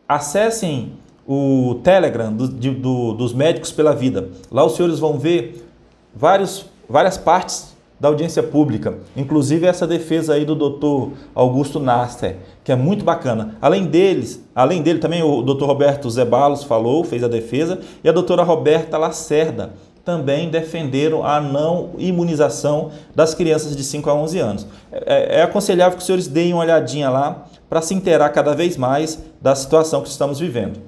Acessem 0.09 0.93
o 1.27 1.81
Telegram 1.83 2.33
do, 2.33 2.47
de, 2.47 2.71
do, 2.71 3.15
dos 3.15 3.35
Médicos 3.35 3.73
pela 3.73 3.97
Vida. 3.97 4.29
Lá 4.49 4.65
os 4.65 4.77
senhores 4.77 5.01
vão 5.01 5.19
ver 5.19 5.69
vários, 6.15 6.67
várias 6.89 7.19
partes 7.19 7.70
da 8.01 8.09
audiência 8.09 8.43
pública, 8.43 8.95
inclusive 9.15 9.67
essa 9.67 9.87
defesa 9.87 10.33
aí 10.33 10.47
do 10.47 10.55
doutor 10.55 11.13
Augusto 11.35 11.79
Nasser, 11.79 12.39
que 12.65 12.73
é 12.73 12.77
muito 12.77 13.05
bacana. 13.05 13.57
Além 13.61 13.85
deles, 13.85 14.43
além 14.55 14.81
dele 14.81 14.99
também 14.99 15.23
o 15.23 15.43
doutor 15.43 15.67
Roberto 15.67 16.11
Zebalos 16.11 16.65
falou, 16.65 17.05
fez 17.05 17.23
a 17.23 17.29
defesa, 17.29 17.79
e 18.03 18.09
a 18.09 18.13
doutora 18.13 18.43
Roberta 18.43 18.97
Lacerda 18.97 19.75
também 20.03 20.49
defenderam 20.49 21.25
a 21.25 21.41
não 21.41 21.91
imunização 21.99 22.91
das 23.15 23.35
crianças 23.35 23.77
de 23.77 23.85
5 23.85 24.09
a 24.09 24.15
11 24.15 24.39
anos. 24.39 24.67
É, 24.91 25.37
é, 25.37 25.41
é 25.41 25.43
aconselhável 25.43 25.97
que 25.97 26.01
os 26.01 26.07
senhores 26.07 26.27
deem 26.27 26.55
uma 26.55 26.63
olhadinha 26.63 27.11
lá 27.11 27.45
para 27.69 27.83
se 27.83 27.93
inteirar 27.93 28.31
cada 28.31 28.55
vez 28.55 28.79
mais 28.79 29.19
da 29.43 29.55
situação 29.55 30.01
que 30.01 30.09
estamos 30.09 30.41
vivendo. 30.41 30.81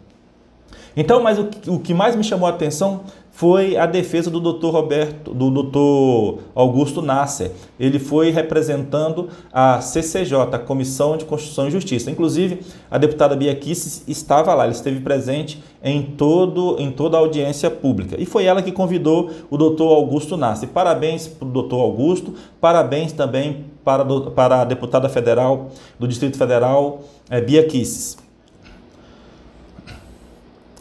Então, 0.97 1.23
mas 1.23 1.39
o, 1.39 1.49
o 1.69 1.79
que 1.79 1.95
mais 1.95 2.17
me 2.17 2.25
chamou 2.25 2.47
a 2.47 2.51
atenção 2.51 3.03
foi 3.33 3.79
a 3.79 3.87
defesa 3.87 4.31
do 4.31 4.39
Dr. 4.39 4.67
Roberto, 4.67 5.33
do 5.33 5.51
Dr. 5.51 6.43
Augusto 6.55 7.01
Nasser. 7.01 7.51
Ele 7.81 7.99
foi 7.99 8.31
representando 8.31 9.31
a 9.51 9.81
CCJ, 9.81 10.37
a 10.53 10.59
Comissão 10.59 11.17
de 11.17 11.25
Constituição 11.25 11.67
e 11.67 11.71
Justiça. 11.71 12.11
Inclusive, 12.11 12.61
a 12.91 12.99
deputada 12.99 13.35
Bia 13.35 13.55
Kicis 13.55 14.05
estava 14.07 14.55
lá, 14.55 14.65
ela 14.65 14.73
esteve 14.73 15.01
presente 15.01 15.63
em, 15.83 16.03
todo, 16.03 16.77
em 16.79 16.93
toda 16.93 17.17
a 17.17 17.21
audiência 17.21 17.71
pública. 17.71 18.17
E 18.21 18.27
foi 18.27 18.45
ela 18.45 18.63
que 18.63 18.71
convidou 18.71 19.31
o 19.51 19.57
Dr. 19.57 19.85
Augusto 19.85 20.37
Nasser. 20.37 20.69
Parabéns 20.69 21.27
para 21.27 21.49
o 21.49 21.63
Dr. 21.63 21.77
Augusto, 21.77 22.35
parabéns 22.61 23.13
também 23.13 23.65
para, 23.83 24.05
para 24.05 24.61
a 24.61 24.65
deputada 24.65 25.09
federal 25.09 25.71
do 25.99 26.07
Distrito 26.07 26.37
Federal, 26.37 27.01
é, 27.31 27.41
Bia 27.41 27.67
Kicis. 27.67 28.22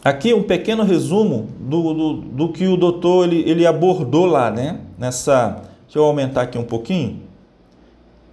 Aqui 0.04 0.34
um 0.34 0.42
pequeno 0.42 0.82
resumo 0.82 1.48
do, 1.60 1.94
do, 1.94 2.14
do, 2.14 2.48
que 2.52 2.66
o 2.66 2.76
doutor 2.76 3.24
ele, 3.24 3.48
ele 3.48 3.64
abordou 3.64 4.26
lá, 4.26 4.50
né? 4.50 4.80
Nessa, 4.98 5.62
deixa 5.82 5.98
eu 5.98 6.04
aumentar 6.04 6.42
aqui 6.42 6.58
um 6.58 6.64
pouquinho, 6.64 7.22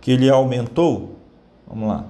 que 0.01 0.11
ele 0.11 0.27
aumentou. 0.29 1.15
Vamos 1.67 1.87
lá. 1.87 2.05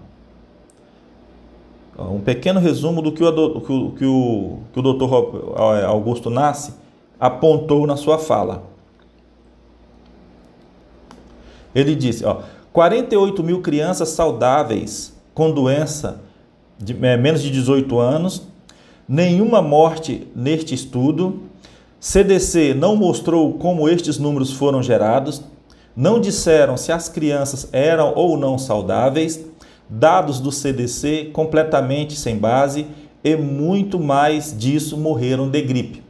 Um 1.97 2.21
pequeno 2.21 2.61
resumo 2.61 3.01
do 3.01 3.11
que 3.11 3.21
o, 3.21 3.61
que 3.61 3.73
o, 3.73 3.91
que 3.91 4.05
o, 4.05 4.59
que 4.71 4.79
o 4.79 4.81
doutor 4.81 5.53
Augusto 5.85 6.29
Nassi 6.29 6.73
apontou 7.19 7.85
na 7.85 7.97
sua 7.97 8.17
fala. 8.17 8.63
Ele 11.75 11.93
disse, 11.95 12.23
ó, 12.23 12.41
48 12.71 13.43
mil 13.43 13.61
crianças 13.61 14.09
saudáveis 14.09 15.13
com 15.33 15.51
doença 15.51 16.21
de 16.77 16.95
é, 17.05 17.17
menos 17.17 17.41
de 17.41 17.51
18 17.51 17.99
anos, 17.99 18.47
nenhuma 19.09 19.59
morte 19.59 20.27
neste 20.35 20.75
estudo. 20.75 21.39
CDC 21.99 22.75
não 22.75 22.95
mostrou 22.95 23.53
como 23.53 23.89
estes 23.89 24.19
números 24.19 24.53
foram 24.53 24.83
gerados, 24.83 25.41
não 25.95 26.21
disseram 26.21 26.77
se 26.77 26.91
as 26.91 27.09
crianças 27.09 27.67
eram 27.73 28.13
ou 28.15 28.37
não 28.37 28.59
saudáveis, 28.59 29.43
dados 29.89 30.39
do 30.39 30.51
CDC 30.51 31.31
completamente 31.33 32.15
sem 32.15 32.37
base 32.37 32.85
e 33.23 33.35
muito 33.35 33.99
mais 33.99 34.55
disso 34.55 34.95
morreram 34.95 35.49
de 35.49 35.61
gripe. 35.63 36.03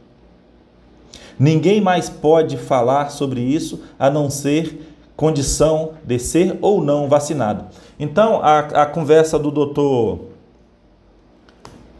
Ninguém 1.38 1.80
mais 1.80 2.10
pode 2.10 2.58
falar 2.58 3.10
sobre 3.10 3.40
isso 3.40 3.80
a 3.98 4.10
não 4.10 4.28
ser 4.28 4.78
condição 5.16 5.92
de 6.04 6.18
ser 6.18 6.58
ou 6.60 6.84
não 6.84 7.08
vacinado. 7.08 7.64
Então, 7.98 8.40
a, 8.42 8.58
a 8.58 8.86
conversa 8.86 9.38
do 9.38 9.50
doutor. 9.50 10.29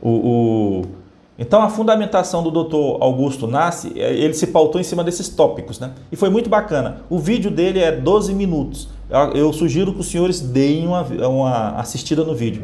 O, 0.02 0.10
o, 0.10 0.82
então, 1.38 1.62
a 1.62 1.70
fundamentação 1.70 2.42
do 2.42 2.50
doutor 2.50 2.98
Augusto 3.02 3.46
Nassi, 3.46 3.92
é, 3.96 4.12
ele 4.12 4.34
se 4.34 4.46
pautou 4.48 4.80
em 4.80 4.84
cima 4.84 5.02
desses 5.02 5.28
tópicos, 5.28 5.80
né? 5.80 5.92
E 6.12 6.16
foi 6.16 6.28
muito 6.28 6.50
bacana. 6.50 7.02
O 7.08 7.18
vídeo 7.18 7.50
dele 7.50 7.78
é 7.78 7.90
12 7.90 8.34
minutos. 8.34 8.88
Eu 9.34 9.52
sugiro 9.52 9.92
que 9.92 10.00
os 10.00 10.06
senhores 10.06 10.40
deem 10.40 10.86
uma, 10.86 11.02
uma 11.02 11.70
assistida 11.76 12.22
no 12.24 12.34
vídeo. 12.34 12.62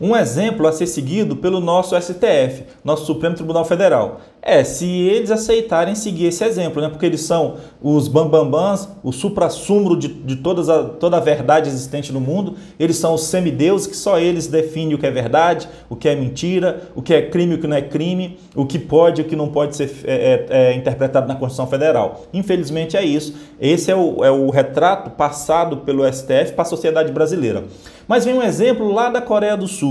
Um 0.00 0.14
exemplo 0.14 0.66
a 0.66 0.72
ser 0.72 0.86
seguido 0.86 1.34
pelo 1.36 1.60
nosso 1.60 2.00
STF, 2.00 2.64
nosso 2.84 3.04
Supremo 3.04 3.34
Tribunal 3.34 3.64
Federal. 3.64 4.20
É, 4.40 4.62
se 4.62 4.86
eles 4.86 5.30
aceitarem 5.30 5.94
seguir 5.96 6.26
esse 6.26 6.44
exemplo, 6.44 6.80
né? 6.80 6.88
porque 6.88 7.04
eles 7.04 7.20
são 7.22 7.56
os 7.82 8.06
bambambãs, 8.06 8.88
o 9.02 9.12
supra-sumo 9.12 9.96
de, 9.96 10.08
de 10.08 10.36
todas 10.36 10.68
a, 10.68 10.84
toda 10.84 11.16
a 11.16 11.20
verdade 11.20 11.68
existente 11.68 12.12
no 12.12 12.20
mundo, 12.20 12.54
eles 12.78 12.96
são 12.96 13.14
os 13.14 13.24
semideuses 13.24 13.88
que 13.88 13.96
só 13.96 14.18
eles 14.18 14.46
definem 14.46 14.94
o 14.94 14.98
que 14.98 15.06
é 15.06 15.10
verdade, 15.10 15.68
o 15.90 15.96
que 15.96 16.08
é 16.08 16.14
mentira, 16.14 16.82
o 16.94 17.02
que 17.02 17.12
é 17.12 17.22
crime 17.22 17.54
e 17.54 17.54
o 17.56 17.60
que 17.60 17.66
não 17.66 17.76
é 17.76 17.82
crime, 17.82 18.38
o 18.54 18.64
que 18.64 18.78
pode 18.78 19.20
e 19.20 19.24
o 19.24 19.28
que 19.28 19.34
não 19.34 19.48
pode 19.48 19.76
ser 19.76 19.90
é, 20.04 20.14
é, 20.14 20.46
é, 20.48 20.74
interpretado 20.74 21.26
na 21.26 21.34
Constituição 21.34 21.66
Federal. 21.66 22.22
Infelizmente 22.32 22.96
é 22.96 23.04
isso. 23.04 23.34
Esse 23.60 23.90
é 23.90 23.96
o, 23.96 24.24
é 24.24 24.30
o 24.30 24.50
retrato 24.50 25.10
passado 25.10 25.78
pelo 25.78 26.10
STF 26.10 26.52
para 26.52 26.62
a 26.62 26.64
sociedade 26.64 27.12
brasileira. 27.12 27.64
Mas 28.08 28.24
vem 28.24 28.32
um 28.32 28.42
exemplo 28.42 28.90
lá 28.90 29.10
da 29.10 29.20
Coreia 29.20 29.54
do 29.54 29.68
Sul, 29.68 29.87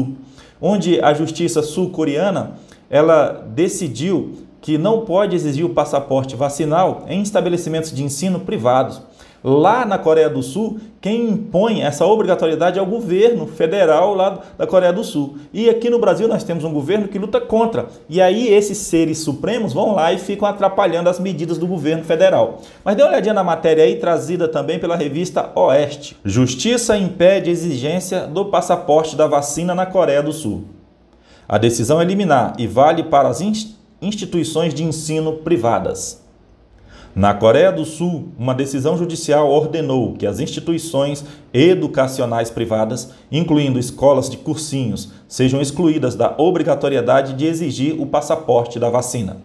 onde 0.62 1.00
a 1.02 1.14
justiça 1.14 1.62
sul-coreana 1.62 2.54
ela 2.90 3.46
decidiu 3.54 4.34
que 4.62 4.78
não 4.78 5.06
pode 5.06 5.36
exigir 5.36 5.66
o 5.66 5.70
passaporte 5.70 6.36
vacinal 6.36 7.06
em 7.08 7.22
estabelecimentos 7.22 7.92
de 7.92 8.04
ensino 8.04 8.40
privados. 8.40 9.02
Lá 9.50 9.86
na 9.86 9.98
Coreia 9.98 10.30
do 10.30 10.44
Sul, 10.44 10.78
quem 11.00 11.30
impõe 11.30 11.82
essa 11.82 12.06
obrigatoriedade 12.06 12.78
é 12.78 12.82
o 12.82 12.86
governo 12.86 13.48
federal 13.48 14.14
lá 14.14 14.42
da 14.58 14.68
Coreia 14.68 14.92
do 14.92 15.06
Sul. 15.06 15.38
E 15.54 15.70
aqui 15.70 15.90
no 15.90 16.00
Brasil 16.00 16.28
nós 16.28 16.44
temos 16.44 16.66
um 16.66 16.74
governo 16.74 17.08
que 17.08 17.18
luta 17.18 17.40
contra. 17.40 17.86
E 18.10 18.22
aí 18.22 18.50
esses 18.50 18.78
seres 18.78 19.20
supremos 19.20 19.72
vão 19.72 19.96
lá 19.96 20.12
e 20.12 20.18
ficam 20.18 20.46
atrapalhando 20.46 21.08
as 21.08 21.18
medidas 21.18 21.58
do 21.58 21.66
governo 21.66 22.04
federal. 22.04 22.62
Mas 22.84 22.98
dê 22.98 23.04
uma 23.04 23.08
olhadinha 23.08 23.34
na 23.34 23.42
matéria 23.42 23.86
aí, 23.86 23.96
trazida 23.96 24.50
também 24.50 24.80
pela 24.80 24.98
revista 24.98 25.50
Oeste. 25.56 26.18
Justiça 26.26 26.98
impede 26.98 27.50
exigência 27.50 28.28
do 28.28 28.48
passaporte 28.48 29.16
da 29.16 29.28
vacina 29.28 29.74
na 29.74 29.86
Coreia 29.86 30.22
do 30.22 30.34
Sul. 30.34 30.66
A 31.48 31.58
decisão 31.58 32.02
é 32.02 32.04
liminar 32.04 32.54
e 32.58 32.68
vale 32.68 33.02
para 33.02 33.30
as 33.30 33.42
instituições 34.02 34.74
de 34.74 34.84
ensino 34.84 35.36
privadas. 35.36 36.27
Na 37.18 37.34
Coreia 37.34 37.72
do 37.72 37.84
Sul, 37.84 38.32
uma 38.38 38.54
decisão 38.54 38.96
judicial 38.96 39.50
ordenou 39.50 40.14
que 40.14 40.28
as 40.28 40.40
instituições 40.40 41.26
educacionais 41.52 42.52
privadas, 42.52 43.10
incluindo 43.32 43.80
escolas 43.80 44.30
de 44.30 44.38
cursinhos, 44.38 45.12
sejam 45.28 45.60
excluídas 45.60 46.14
da 46.14 46.36
obrigatoriedade 46.38 47.34
de 47.34 47.48
exigir 47.48 48.00
o 48.00 48.06
passaporte 48.06 48.78
da 48.78 48.92
vacina. 48.92 49.38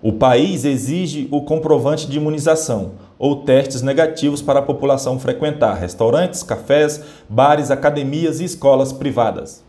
O 0.00 0.12
país 0.12 0.64
exige 0.64 1.26
o 1.32 1.42
comprovante 1.42 2.06
de 2.06 2.16
imunização 2.16 2.92
ou 3.18 3.42
testes 3.42 3.82
negativos 3.82 4.40
para 4.40 4.60
a 4.60 4.62
população 4.62 5.18
frequentar 5.18 5.74
restaurantes, 5.74 6.44
cafés, 6.44 7.02
bares, 7.28 7.72
academias 7.72 8.38
e 8.38 8.44
escolas 8.44 8.92
privadas. 8.92 9.64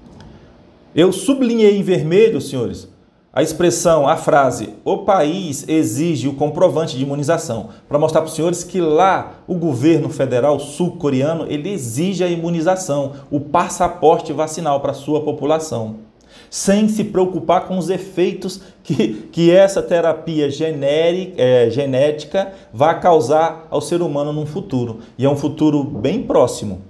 Eu 0.93 1.11
sublinhei 1.11 1.75
em 1.75 1.81
vermelho, 1.81 2.39
senhores, 2.39 2.87
a 3.31 3.43
expressão, 3.43 4.07
a 4.07 4.17
frase, 4.17 4.73
o 4.83 4.97
país 4.97 5.63
exige 5.67 6.27
o 6.27 6.33
comprovante 6.33 6.97
de 6.97 7.03
imunização, 7.03 7.69
para 7.87 7.99
mostrar 7.99 8.21
para 8.21 8.29
os 8.29 8.33
senhores 8.33 8.63
que 8.63 8.81
lá 8.81 9.33
o 9.47 9.53
governo 9.53 10.09
federal 10.09 10.59
sul-coreano 10.59 11.45
ele 11.47 11.69
exige 11.69 12.23
a 12.23 12.27
imunização, 12.27 13.13
o 13.29 13.39
passaporte 13.39 14.33
vacinal 14.33 14.79
para 14.79 14.91
a 14.91 14.95
sua 14.95 15.21
população, 15.21 15.97
sem 16.49 16.89
se 16.89 17.03
preocupar 17.03 17.67
com 17.67 17.77
os 17.77 17.91
efeitos 17.91 18.61
que, 18.83 19.29
que 19.31 19.51
essa 19.51 19.83
terapia 19.83 20.49
genérica, 20.49 21.35
é, 21.37 21.69
genética 21.69 22.51
vai 22.73 22.99
causar 22.99 23.67
ao 23.69 23.79
ser 23.79 24.01
humano 24.01 24.33
num 24.33 24.47
futuro, 24.47 25.01
e 25.19 25.25
é 25.25 25.29
um 25.29 25.37
futuro 25.37 25.83
bem 25.83 26.23
próximo. 26.23 26.88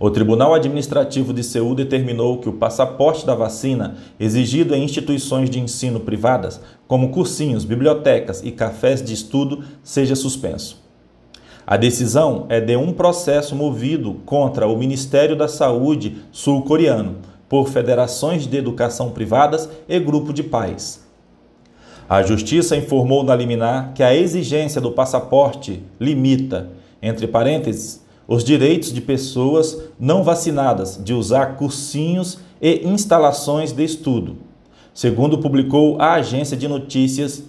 O 0.00 0.10
Tribunal 0.10 0.54
Administrativo 0.54 1.32
de 1.32 1.42
Seul 1.42 1.74
determinou 1.74 2.38
que 2.38 2.48
o 2.48 2.52
passaporte 2.52 3.26
da 3.26 3.34
vacina, 3.34 3.96
exigido 4.18 4.72
em 4.72 4.84
instituições 4.84 5.50
de 5.50 5.58
ensino 5.58 5.98
privadas, 5.98 6.60
como 6.86 7.08
cursinhos, 7.08 7.64
bibliotecas 7.64 8.40
e 8.44 8.52
cafés 8.52 9.02
de 9.02 9.12
estudo, 9.12 9.64
seja 9.82 10.14
suspenso. 10.14 10.80
A 11.66 11.76
decisão 11.76 12.46
é 12.48 12.60
de 12.60 12.76
um 12.76 12.92
processo 12.92 13.56
movido 13.56 14.14
contra 14.24 14.68
o 14.68 14.78
Ministério 14.78 15.34
da 15.34 15.48
Saúde 15.48 16.18
sul-coreano, 16.30 17.16
por 17.48 17.68
federações 17.68 18.46
de 18.46 18.56
educação 18.56 19.10
privadas 19.10 19.68
e 19.88 19.98
grupo 19.98 20.32
de 20.32 20.44
pais. 20.44 21.04
A 22.08 22.22
Justiça 22.22 22.76
informou 22.76 23.24
na 23.24 23.34
liminar 23.34 23.92
que 23.94 24.02
a 24.02 24.14
exigência 24.14 24.80
do 24.80 24.92
passaporte 24.92 25.82
limita, 25.98 26.70
entre 27.02 27.26
parênteses, 27.26 28.06
os 28.28 28.44
direitos 28.44 28.92
de 28.92 29.00
pessoas 29.00 29.84
não 29.98 30.22
vacinadas 30.22 31.00
de 31.02 31.14
usar 31.14 31.56
cursinhos 31.56 32.38
e 32.60 32.86
instalações 32.86 33.72
de 33.72 33.82
estudo, 33.82 34.36
segundo 34.92 35.38
publicou 35.38 35.98
a 35.98 36.12
agência 36.12 36.54
de 36.54 36.68
notícias 36.68 37.42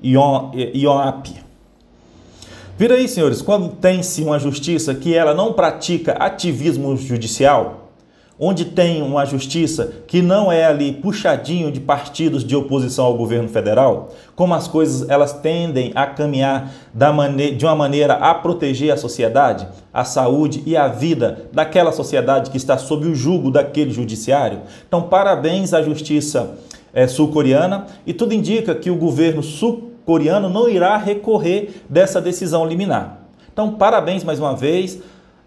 IONAP. 0.00 1.44
Vira 2.78 2.94
aí, 2.94 3.08
senhores, 3.08 3.42
quando 3.42 3.74
tem-se 3.74 4.22
uma 4.22 4.38
justiça 4.38 4.94
que 4.94 5.12
ela 5.12 5.34
não 5.34 5.54
pratica 5.54 6.12
ativismo 6.12 6.96
judicial, 6.96 7.85
onde 8.38 8.66
tem 8.66 9.02
uma 9.02 9.24
justiça 9.24 9.92
que 10.06 10.20
não 10.20 10.52
é 10.52 10.64
ali 10.64 10.92
puxadinho 10.92 11.72
de 11.72 11.80
partidos 11.80 12.44
de 12.44 12.54
oposição 12.54 13.06
ao 13.06 13.16
governo 13.16 13.48
federal, 13.48 14.10
como 14.34 14.54
as 14.54 14.68
coisas 14.68 15.08
elas 15.08 15.32
tendem 15.32 15.90
a 15.94 16.06
caminhar 16.06 16.70
de 16.92 17.64
uma 17.64 17.74
maneira 17.74 18.14
a 18.14 18.34
proteger 18.34 18.92
a 18.92 18.96
sociedade, 18.96 19.66
a 19.92 20.04
saúde 20.04 20.62
e 20.66 20.76
a 20.76 20.88
vida 20.88 21.48
daquela 21.52 21.92
sociedade 21.92 22.50
que 22.50 22.58
está 22.58 22.76
sob 22.76 23.06
o 23.06 23.14
jugo 23.14 23.50
daquele 23.50 23.90
judiciário. 23.90 24.60
Então, 24.86 25.02
parabéns 25.02 25.72
à 25.72 25.82
justiça 25.82 26.58
é, 26.92 27.06
sul-coreana 27.06 27.86
e 28.06 28.12
tudo 28.12 28.34
indica 28.34 28.74
que 28.74 28.90
o 28.90 28.96
governo 28.96 29.42
sul-coreano 29.42 30.50
não 30.50 30.68
irá 30.68 30.96
recorrer 30.98 31.82
dessa 31.88 32.20
decisão 32.20 32.66
liminar. 32.66 33.22
Então, 33.52 33.72
parabéns 33.72 34.22
mais 34.22 34.38
uma 34.38 34.54
vez 34.54 34.98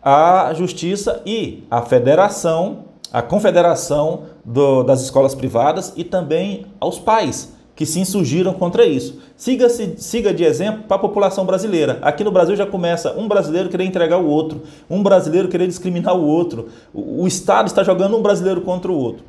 a 0.02 0.54
Justiça 0.54 1.22
e 1.26 1.64
a 1.70 1.82
Federação, 1.82 2.86
a 3.12 3.22
Confederação 3.22 4.24
do, 4.46 4.84
das 4.84 5.02
Escolas 5.02 5.36
Privadas 5.36 5.94
e 5.96 6.04
também 6.04 6.66
aos 6.80 7.00
pais 7.00 7.54
que 7.80 7.86
se 7.86 7.98
insurgiram 7.98 8.54
contra 8.54 8.86
isso. 8.86 9.20
Siga, 9.38 9.70
-se, 9.70 9.96
siga 10.00 10.34
de 10.34 10.44
exemplo 10.44 10.84
para 10.84 10.98
a 10.98 11.00
população 11.00 11.46
brasileira. 11.46 11.98
Aqui 12.02 12.26
no 12.26 12.32
Brasil 12.32 12.54
já 12.54 12.66
começa 12.66 13.14
um 13.18 13.26
brasileiro 13.26 13.70
querer 13.70 13.86
entregar 13.86 14.18
o 14.18 14.28
outro, 14.28 14.64
um 14.90 15.02
brasileiro 15.02 15.48
querer 15.48 15.66
discriminar 15.66 16.14
o 16.14 16.26
outro. 16.26 16.68
O, 16.94 17.24
o 17.24 17.28
Estado 17.28 17.68
está 17.68 17.82
jogando 17.82 18.18
um 18.18 18.22
brasileiro 18.22 18.60
contra 18.60 18.92
o 18.92 18.98
outro. 18.98 19.24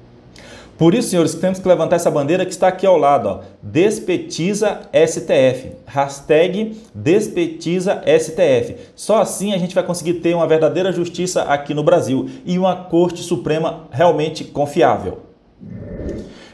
Por 0.80 0.94
isso, 0.94 1.10
senhores, 1.10 1.34
temos 1.34 1.58
que 1.58 1.68
levantar 1.68 1.96
essa 1.96 2.10
bandeira 2.10 2.46
que 2.46 2.52
está 2.52 2.68
aqui 2.68 2.86
ao 2.86 2.96
lado, 2.96 3.28
ó. 3.28 3.40
Despetiza 3.62 4.80
STF. 4.94 5.72
Hashtag 5.84 6.74
Despetiza 6.94 8.00
STF. 8.18 8.76
Só 8.96 9.20
assim 9.20 9.52
a 9.52 9.58
gente 9.58 9.74
vai 9.74 9.84
conseguir 9.84 10.14
ter 10.14 10.34
uma 10.34 10.46
verdadeira 10.46 10.90
justiça 10.90 11.42
aqui 11.42 11.74
no 11.74 11.84
Brasil 11.84 12.30
e 12.46 12.58
uma 12.58 12.74
Corte 12.74 13.20
Suprema 13.20 13.88
realmente 13.90 14.42
confiável. 14.42 15.18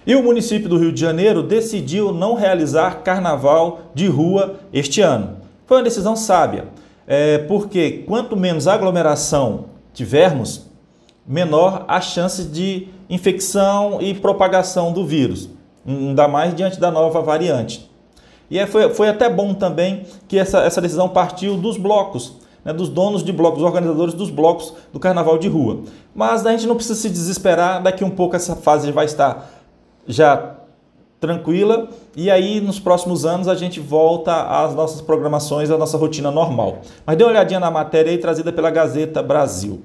E 0.05 0.17
o 0.17 0.25
município 0.25 0.69
do 0.69 0.77
Rio 0.77 0.91
de 0.91 1.01
Janeiro 1.01 1.41
decidiu 1.41 2.13
não 2.13 2.35
realizar 2.35 3.05
carnaval 3.05 3.93
de 3.95 4.09
rua 4.09 4.57
este 4.73 5.01
ano. 5.01 5.37
Foi 5.67 5.77
uma 5.77 5.85
decisão 5.85 6.17
sábia, 6.17 6.65
é, 7.07 7.39
porque 7.39 8.03
quanto 8.09 8.37
menos 8.37 8.67
aglomeração 8.67 9.67
tivermos, 9.95 10.67
menor 11.25 11.85
a 11.87 12.01
chance 12.01 12.43
de 12.43 12.89
infecção 13.09 13.99
e 14.01 14.15
propagação 14.15 14.93
do 14.93 15.05
vírus, 15.07 15.49
ainda 15.87 16.27
mais 16.27 16.55
diante 16.55 16.81
da 16.81 16.91
nova 16.91 17.21
variante. 17.21 17.91
E 18.51 18.65
foi, 18.67 18.89
foi 18.91 19.09
até 19.09 19.29
bom 19.29 19.55
também 19.55 20.05
que 20.29 20.39
essa, 20.39 20.61
essa 20.61 20.81
decisão 20.81 21.09
partiu 21.09 21.57
dos 21.57 21.77
blocos, 21.77 22.35
né, 22.65 22.73
dos 22.73 22.89
donos 22.89 23.23
de 23.23 23.33
blocos, 23.33 23.59
dos 23.59 23.67
organizadores 23.67 24.15
dos 24.15 24.31
blocos 24.31 24.73
do 24.93 25.01
carnaval 25.01 25.39
de 25.39 25.49
rua. 25.49 25.83
Mas 26.15 26.47
a 26.47 26.53
gente 26.53 26.67
não 26.67 26.77
precisa 26.77 26.99
se 26.99 27.11
desesperar, 27.11 27.83
daqui 27.83 28.05
um 28.05 28.11
pouco 28.11 28.37
essa 28.37 28.55
fase 28.55 28.91
vai 28.93 29.05
estar 29.05 29.51
já 30.07 30.55
tranquila 31.19 31.89
e 32.15 32.31
aí 32.31 32.61
nos 32.61 32.79
próximos 32.79 33.25
anos 33.25 33.49
a 33.49 33.55
gente 33.55 33.81
volta 33.81 34.43
às 34.43 34.75
nossas 34.75 35.01
programações, 35.01 35.71
à 35.71 35.79
nossa 35.79 35.97
rotina 35.97 36.31
normal. 36.31 36.79
Mas 37.05 37.17
dê 37.17 37.25
uma 37.25 37.31
olhadinha 37.31 37.59
na 37.59 37.71
matéria 37.71 38.11
aí 38.11 38.19
trazida 38.19 38.53
pela 38.53 38.71
Gazeta 38.71 39.23
Brasil. 39.23 39.83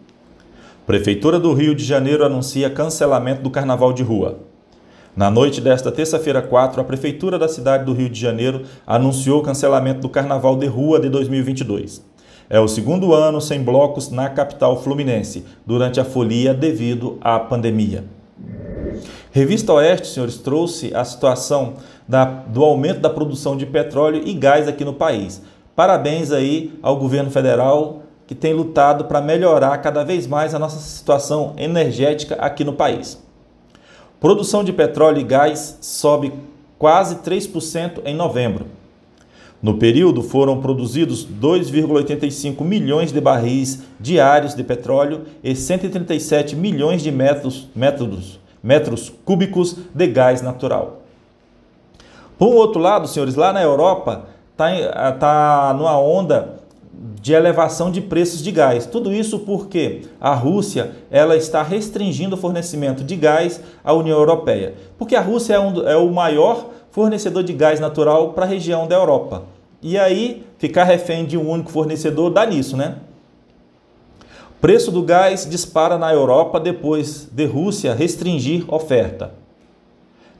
Prefeitura 0.85 1.39
do 1.39 1.53
Rio 1.53 1.75
de 1.75 1.85
Janeiro 1.85 2.25
anuncia 2.25 2.67
cancelamento 2.67 3.43
do 3.43 3.51
carnaval 3.51 3.93
de 3.93 4.01
rua. 4.01 4.39
Na 5.15 5.29
noite 5.29 5.61
desta 5.61 5.91
terça-feira 5.91 6.41
4, 6.41 6.81
a 6.81 6.83
Prefeitura 6.83 7.37
da 7.37 7.47
cidade 7.47 7.85
do 7.85 7.93
Rio 7.93 8.09
de 8.09 8.19
Janeiro 8.19 8.63
anunciou 8.85 9.39
o 9.39 9.43
cancelamento 9.43 10.01
do 10.01 10.09
Carnaval 10.09 10.55
de 10.55 10.65
Rua 10.65 10.99
de 10.99 11.07
2022. 11.07 12.03
É 12.49 12.59
o 12.59 12.67
segundo 12.67 13.13
ano 13.13 13.39
sem 13.39 13.61
blocos 13.61 14.09
na 14.09 14.27
capital 14.27 14.81
fluminense, 14.81 15.45
durante 15.67 15.99
a 15.99 16.05
folia 16.05 16.51
devido 16.51 17.19
à 17.21 17.37
pandemia. 17.37 18.03
Revista 19.31 19.73
Oeste, 19.73 20.07
senhores, 20.07 20.37
trouxe 20.37 20.91
a 20.95 21.05
situação 21.05 21.75
da, 22.07 22.25
do 22.25 22.63
aumento 22.63 23.01
da 23.01 23.09
produção 23.09 23.55
de 23.55 23.67
petróleo 23.67 24.23
e 24.25 24.33
gás 24.33 24.67
aqui 24.67 24.83
no 24.83 24.93
país. 24.93 25.43
Parabéns 25.75 26.31
aí 26.31 26.73
ao 26.81 26.97
governo 26.97 27.29
federal 27.29 28.01
que 28.31 28.35
tem 28.35 28.53
lutado 28.53 29.03
para 29.03 29.19
melhorar 29.19 29.77
cada 29.79 30.05
vez 30.05 30.25
mais 30.25 30.55
a 30.55 30.59
nossa 30.59 30.79
situação 30.79 31.53
energética 31.57 32.35
aqui 32.35 32.63
no 32.63 32.71
país. 32.71 33.21
Produção 34.21 34.63
de 34.63 34.71
petróleo 34.71 35.19
e 35.19 35.23
gás 35.25 35.77
sobe 35.81 36.31
quase 36.79 37.17
3% 37.17 37.99
em 38.05 38.15
novembro. 38.15 38.67
No 39.61 39.77
período, 39.77 40.23
foram 40.23 40.61
produzidos 40.61 41.27
2,85 41.27 42.61
milhões 42.63 43.11
de 43.11 43.19
barris 43.19 43.83
diários 43.99 44.55
de 44.55 44.63
petróleo 44.63 45.25
e 45.43 45.53
137 45.53 46.55
milhões 46.55 47.03
de 47.03 47.11
metros, 47.11 47.67
metros, 47.75 48.39
metros 48.63 49.11
cúbicos 49.25 49.75
de 49.93 50.07
gás 50.07 50.41
natural. 50.41 51.01
Por 52.39 52.55
outro 52.55 52.79
lado, 52.79 53.09
senhores, 53.09 53.35
lá 53.35 53.51
na 53.51 53.61
Europa 53.61 54.27
está 54.53 55.11
tá 55.19 55.75
numa 55.77 55.99
onda 55.99 56.60
de 57.21 57.33
elevação 57.33 57.91
de 57.91 58.01
preços 58.01 58.41
de 58.41 58.51
gás. 58.51 58.85
Tudo 58.85 59.13
isso 59.13 59.39
porque 59.39 60.01
a 60.19 60.33
Rússia 60.33 60.91
ela 61.11 61.37
está 61.37 61.61
restringindo 61.61 62.35
o 62.35 62.39
fornecimento 62.39 63.03
de 63.03 63.15
gás 63.15 63.61
à 63.83 63.93
União 63.93 64.17
Europeia. 64.17 64.73
Porque 64.97 65.15
a 65.15 65.21
Rússia 65.21 65.53
é, 65.53 65.59
um, 65.59 65.87
é 65.87 65.95
o 65.95 66.11
maior 66.11 66.65
fornecedor 66.89 67.43
de 67.43 67.53
gás 67.53 67.79
natural 67.79 68.33
para 68.33 68.45
a 68.45 68.47
região 68.47 68.87
da 68.87 68.95
Europa. 68.95 69.43
E 69.81 69.97
aí, 69.97 70.43
ficar 70.57 70.83
refém 70.83 71.25
de 71.25 71.37
um 71.37 71.49
único 71.49 71.71
fornecedor 71.71 72.31
dá 72.31 72.45
nisso, 72.45 72.75
né? 72.75 72.97
Preço 74.59 74.91
do 74.91 75.01
gás 75.01 75.47
dispara 75.49 75.97
na 75.97 76.13
Europa 76.13 76.59
depois 76.59 77.27
de 77.31 77.45
Rússia 77.45 77.95
restringir 77.95 78.63
oferta. 78.71 79.40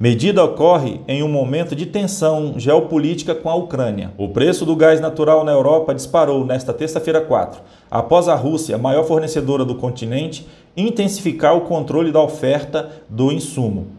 Medida 0.01 0.43
ocorre 0.43 0.99
em 1.07 1.21
um 1.21 1.27
momento 1.27 1.75
de 1.75 1.85
tensão 1.85 2.55
geopolítica 2.57 3.35
com 3.35 3.51
a 3.51 3.53
Ucrânia. 3.53 4.11
O 4.17 4.29
preço 4.29 4.65
do 4.65 4.75
gás 4.75 4.99
natural 4.99 5.43
na 5.43 5.51
Europa 5.51 5.93
disparou 5.93 6.43
nesta 6.43 6.73
terça-feira 6.73 7.21
4, 7.21 7.61
após 7.91 8.27
a 8.27 8.33
Rússia, 8.33 8.79
maior 8.79 9.03
fornecedora 9.03 9.63
do 9.63 9.75
continente, 9.75 10.47
intensificar 10.75 11.55
o 11.55 11.61
controle 11.61 12.11
da 12.11 12.19
oferta 12.19 12.89
do 13.07 13.31
insumo. 13.31 13.89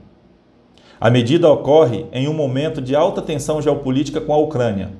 A 1.00 1.08
medida 1.08 1.48
ocorre 1.48 2.04
em 2.12 2.26
um 2.26 2.34
momento 2.34 2.82
de 2.82 2.96
alta 2.96 3.22
tensão 3.22 3.62
geopolítica 3.62 4.20
com 4.20 4.34
a 4.34 4.38
Ucrânia. 4.38 4.90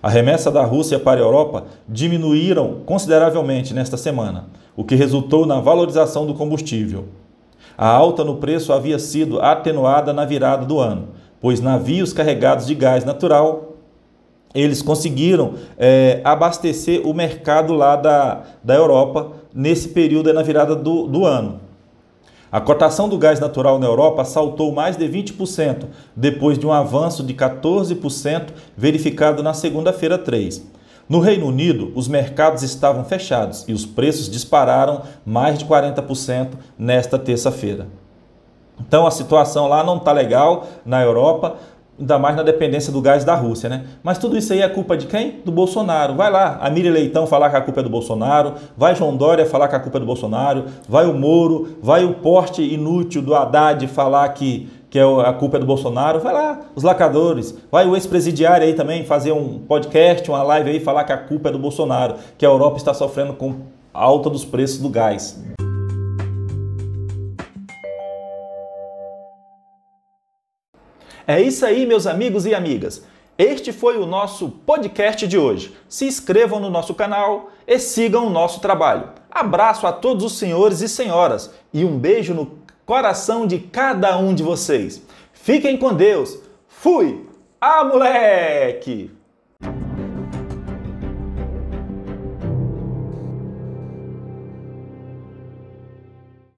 A 0.00 0.08
remessa 0.08 0.48
da 0.48 0.64
Rússia 0.64 1.00
para 1.00 1.18
a 1.18 1.24
Europa 1.24 1.64
diminuíram 1.88 2.82
consideravelmente 2.86 3.74
nesta 3.74 3.96
semana, 3.96 4.46
o 4.76 4.84
que 4.84 4.94
resultou 4.94 5.44
na 5.44 5.58
valorização 5.58 6.24
do 6.24 6.34
combustível. 6.34 7.06
A 7.76 7.88
alta 7.88 8.24
no 8.24 8.36
preço 8.36 8.72
havia 8.72 8.98
sido 8.98 9.40
atenuada 9.40 10.12
na 10.12 10.24
virada 10.24 10.64
do 10.64 10.78
ano, 10.78 11.08
pois 11.40 11.60
navios 11.60 12.12
carregados 12.12 12.66
de 12.66 12.74
gás 12.74 13.04
natural 13.04 13.74
eles 14.54 14.80
conseguiram 14.80 15.54
é, 15.76 16.20
abastecer 16.22 17.04
o 17.04 17.12
mercado 17.12 17.74
lá 17.74 17.96
da, 17.96 18.42
da 18.62 18.74
Europa 18.74 19.32
nesse 19.52 19.88
período 19.88 20.32
na 20.32 20.42
virada 20.42 20.76
do, 20.76 21.08
do 21.08 21.26
ano. 21.26 21.60
A 22.52 22.60
cotação 22.60 23.08
do 23.08 23.18
gás 23.18 23.40
natural 23.40 23.80
na 23.80 23.86
Europa 23.86 24.24
saltou 24.24 24.70
mais 24.70 24.96
de 24.96 25.08
20% 25.08 25.86
depois 26.14 26.56
de 26.56 26.64
um 26.64 26.72
avanço 26.72 27.24
de 27.24 27.34
14% 27.34 28.50
verificado 28.76 29.42
na 29.42 29.52
segunda-feira 29.52 30.16
3. 30.16 30.64
No 31.06 31.20
Reino 31.20 31.46
Unido, 31.46 31.92
os 31.94 32.08
mercados 32.08 32.62
estavam 32.62 33.04
fechados 33.04 33.64
e 33.68 33.72
os 33.72 33.84
preços 33.84 34.30
dispararam 34.30 35.02
mais 35.24 35.58
de 35.58 35.66
40% 35.66 36.52
nesta 36.78 37.18
terça-feira. 37.18 37.88
Então 38.80 39.06
a 39.06 39.10
situação 39.10 39.68
lá 39.68 39.84
não 39.84 39.98
está 39.98 40.12
legal 40.12 40.66
na 40.84 41.02
Europa, 41.02 41.56
ainda 41.98 42.18
mais 42.18 42.34
na 42.34 42.42
dependência 42.42 42.90
do 42.90 43.02
gás 43.02 43.22
da 43.22 43.34
Rússia, 43.34 43.68
né? 43.68 43.84
Mas 44.02 44.18
tudo 44.18 44.36
isso 44.36 44.52
aí 44.52 44.62
é 44.62 44.68
culpa 44.68 44.96
de 44.96 45.06
quem? 45.06 45.42
Do 45.44 45.52
Bolsonaro. 45.52 46.14
Vai 46.14 46.30
lá, 46.30 46.58
a 46.60 46.70
Miri 46.70 46.90
Leitão 46.90 47.26
falar 47.26 47.50
que 47.50 47.56
a 47.56 47.60
culpa 47.60 47.80
é 47.80 47.82
do 47.82 47.90
Bolsonaro, 47.90 48.54
vai 48.76 48.94
João 48.94 49.14
Dória 49.14 49.46
falar 49.46 49.68
que 49.68 49.76
a 49.76 49.80
culpa 49.80 49.98
é 49.98 50.00
do 50.00 50.06
Bolsonaro, 50.06 50.64
vai 50.88 51.06
o 51.06 51.12
Moro, 51.12 51.76
vai 51.82 52.04
o 52.04 52.14
porte 52.14 52.62
inútil 52.62 53.22
do 53.22 53.34
Haddad 53.34 53.86
falar 53.88 54.28
que 54.30 54.68
que 54.94 54.98
é 55.00 55.02
a 55.02 55.32
culpa 55.32 55.56
é 55.56 55.58
do 55.58 55.66
Bolsonaro, 55.66 56.20
vai 56.20 56.32
lá, 56.32 56.60
os 56.72 56.84
lacadores, 56.84 57.52
vai 57.68 57.84
o 57.84 57.96
ex-presidiário 57.96 58.64
aí 58.64 58.74
também 58.74 59.04
fazer 59.04 59.32
um 59.32 59.58
podcast, 59.58 60.30
uma 60.30 60.40
live 60.44 60.70
aí, 60.70 60.78
falar 60.78 61.02
que 61.02 61.12
a 61.12 61.18
culpa 61.18 61.48
é 61.48 61.52
do 61.52 61.58
Bolsonaro, 61.58 62.14
que 62.38 62.46
a 62.46 62.48
Europa 62.48 62.76
está 62.76 62.94
sofrendo 62.94 63.32
com 63.32 63.56
alta 63.92 64.30
dos 64.30 64.44
preços 64.44 64.78
do 64.78 64.88
gás. 64.88 65.42
É 71.26 71.42
isso 71.42 71.66
aí, 71.66 71.84
meus 71.86 72.06
amigos 72.06 72.46
e 72.46 72.54
amigas. 72.54 73.02
Este 73.36 73.72
foi 73.72 73.96
o 73.96 74.06
nosso 74.06 74.48
podcast 74.48 75.26
de 75.26 75.36
hoje. 75.36 75.74
Se 75.88 76.04
inscrevam 76.04 76.60
no 76.60 76.70
nosso 76.70 76.94
canal 76.94 77.50
e 77.66 77.80
sigam 77.80 78.28
o 78.28 78.30
nosso 78.30 78.60
trabalho. 78.60 79.08
Abraço 79.28 79.88
a 79.88 79.92
todos 79.92 80.24
os 80.24 80.38
senhores 80.38 80.80
e 80.82 80.88
senhoras 80.88 81.50
e 81.72 81.84
um 81.84 81.98
beijo 81.98 82.32
no 82.32 82.62
coração 82.86 83.46
de 83.46 83.58
cada 83.58 84.16
um 84.18 84.34
de 84.34 84.42
vocês. 84.42 85.02
Fiquem 85.32 85.76
com 85.76 85.94
Deus. 85.94 86.38
Fui! 86.66 87.26
Ah, 87.60 87.84
moleque! 87.84 89.10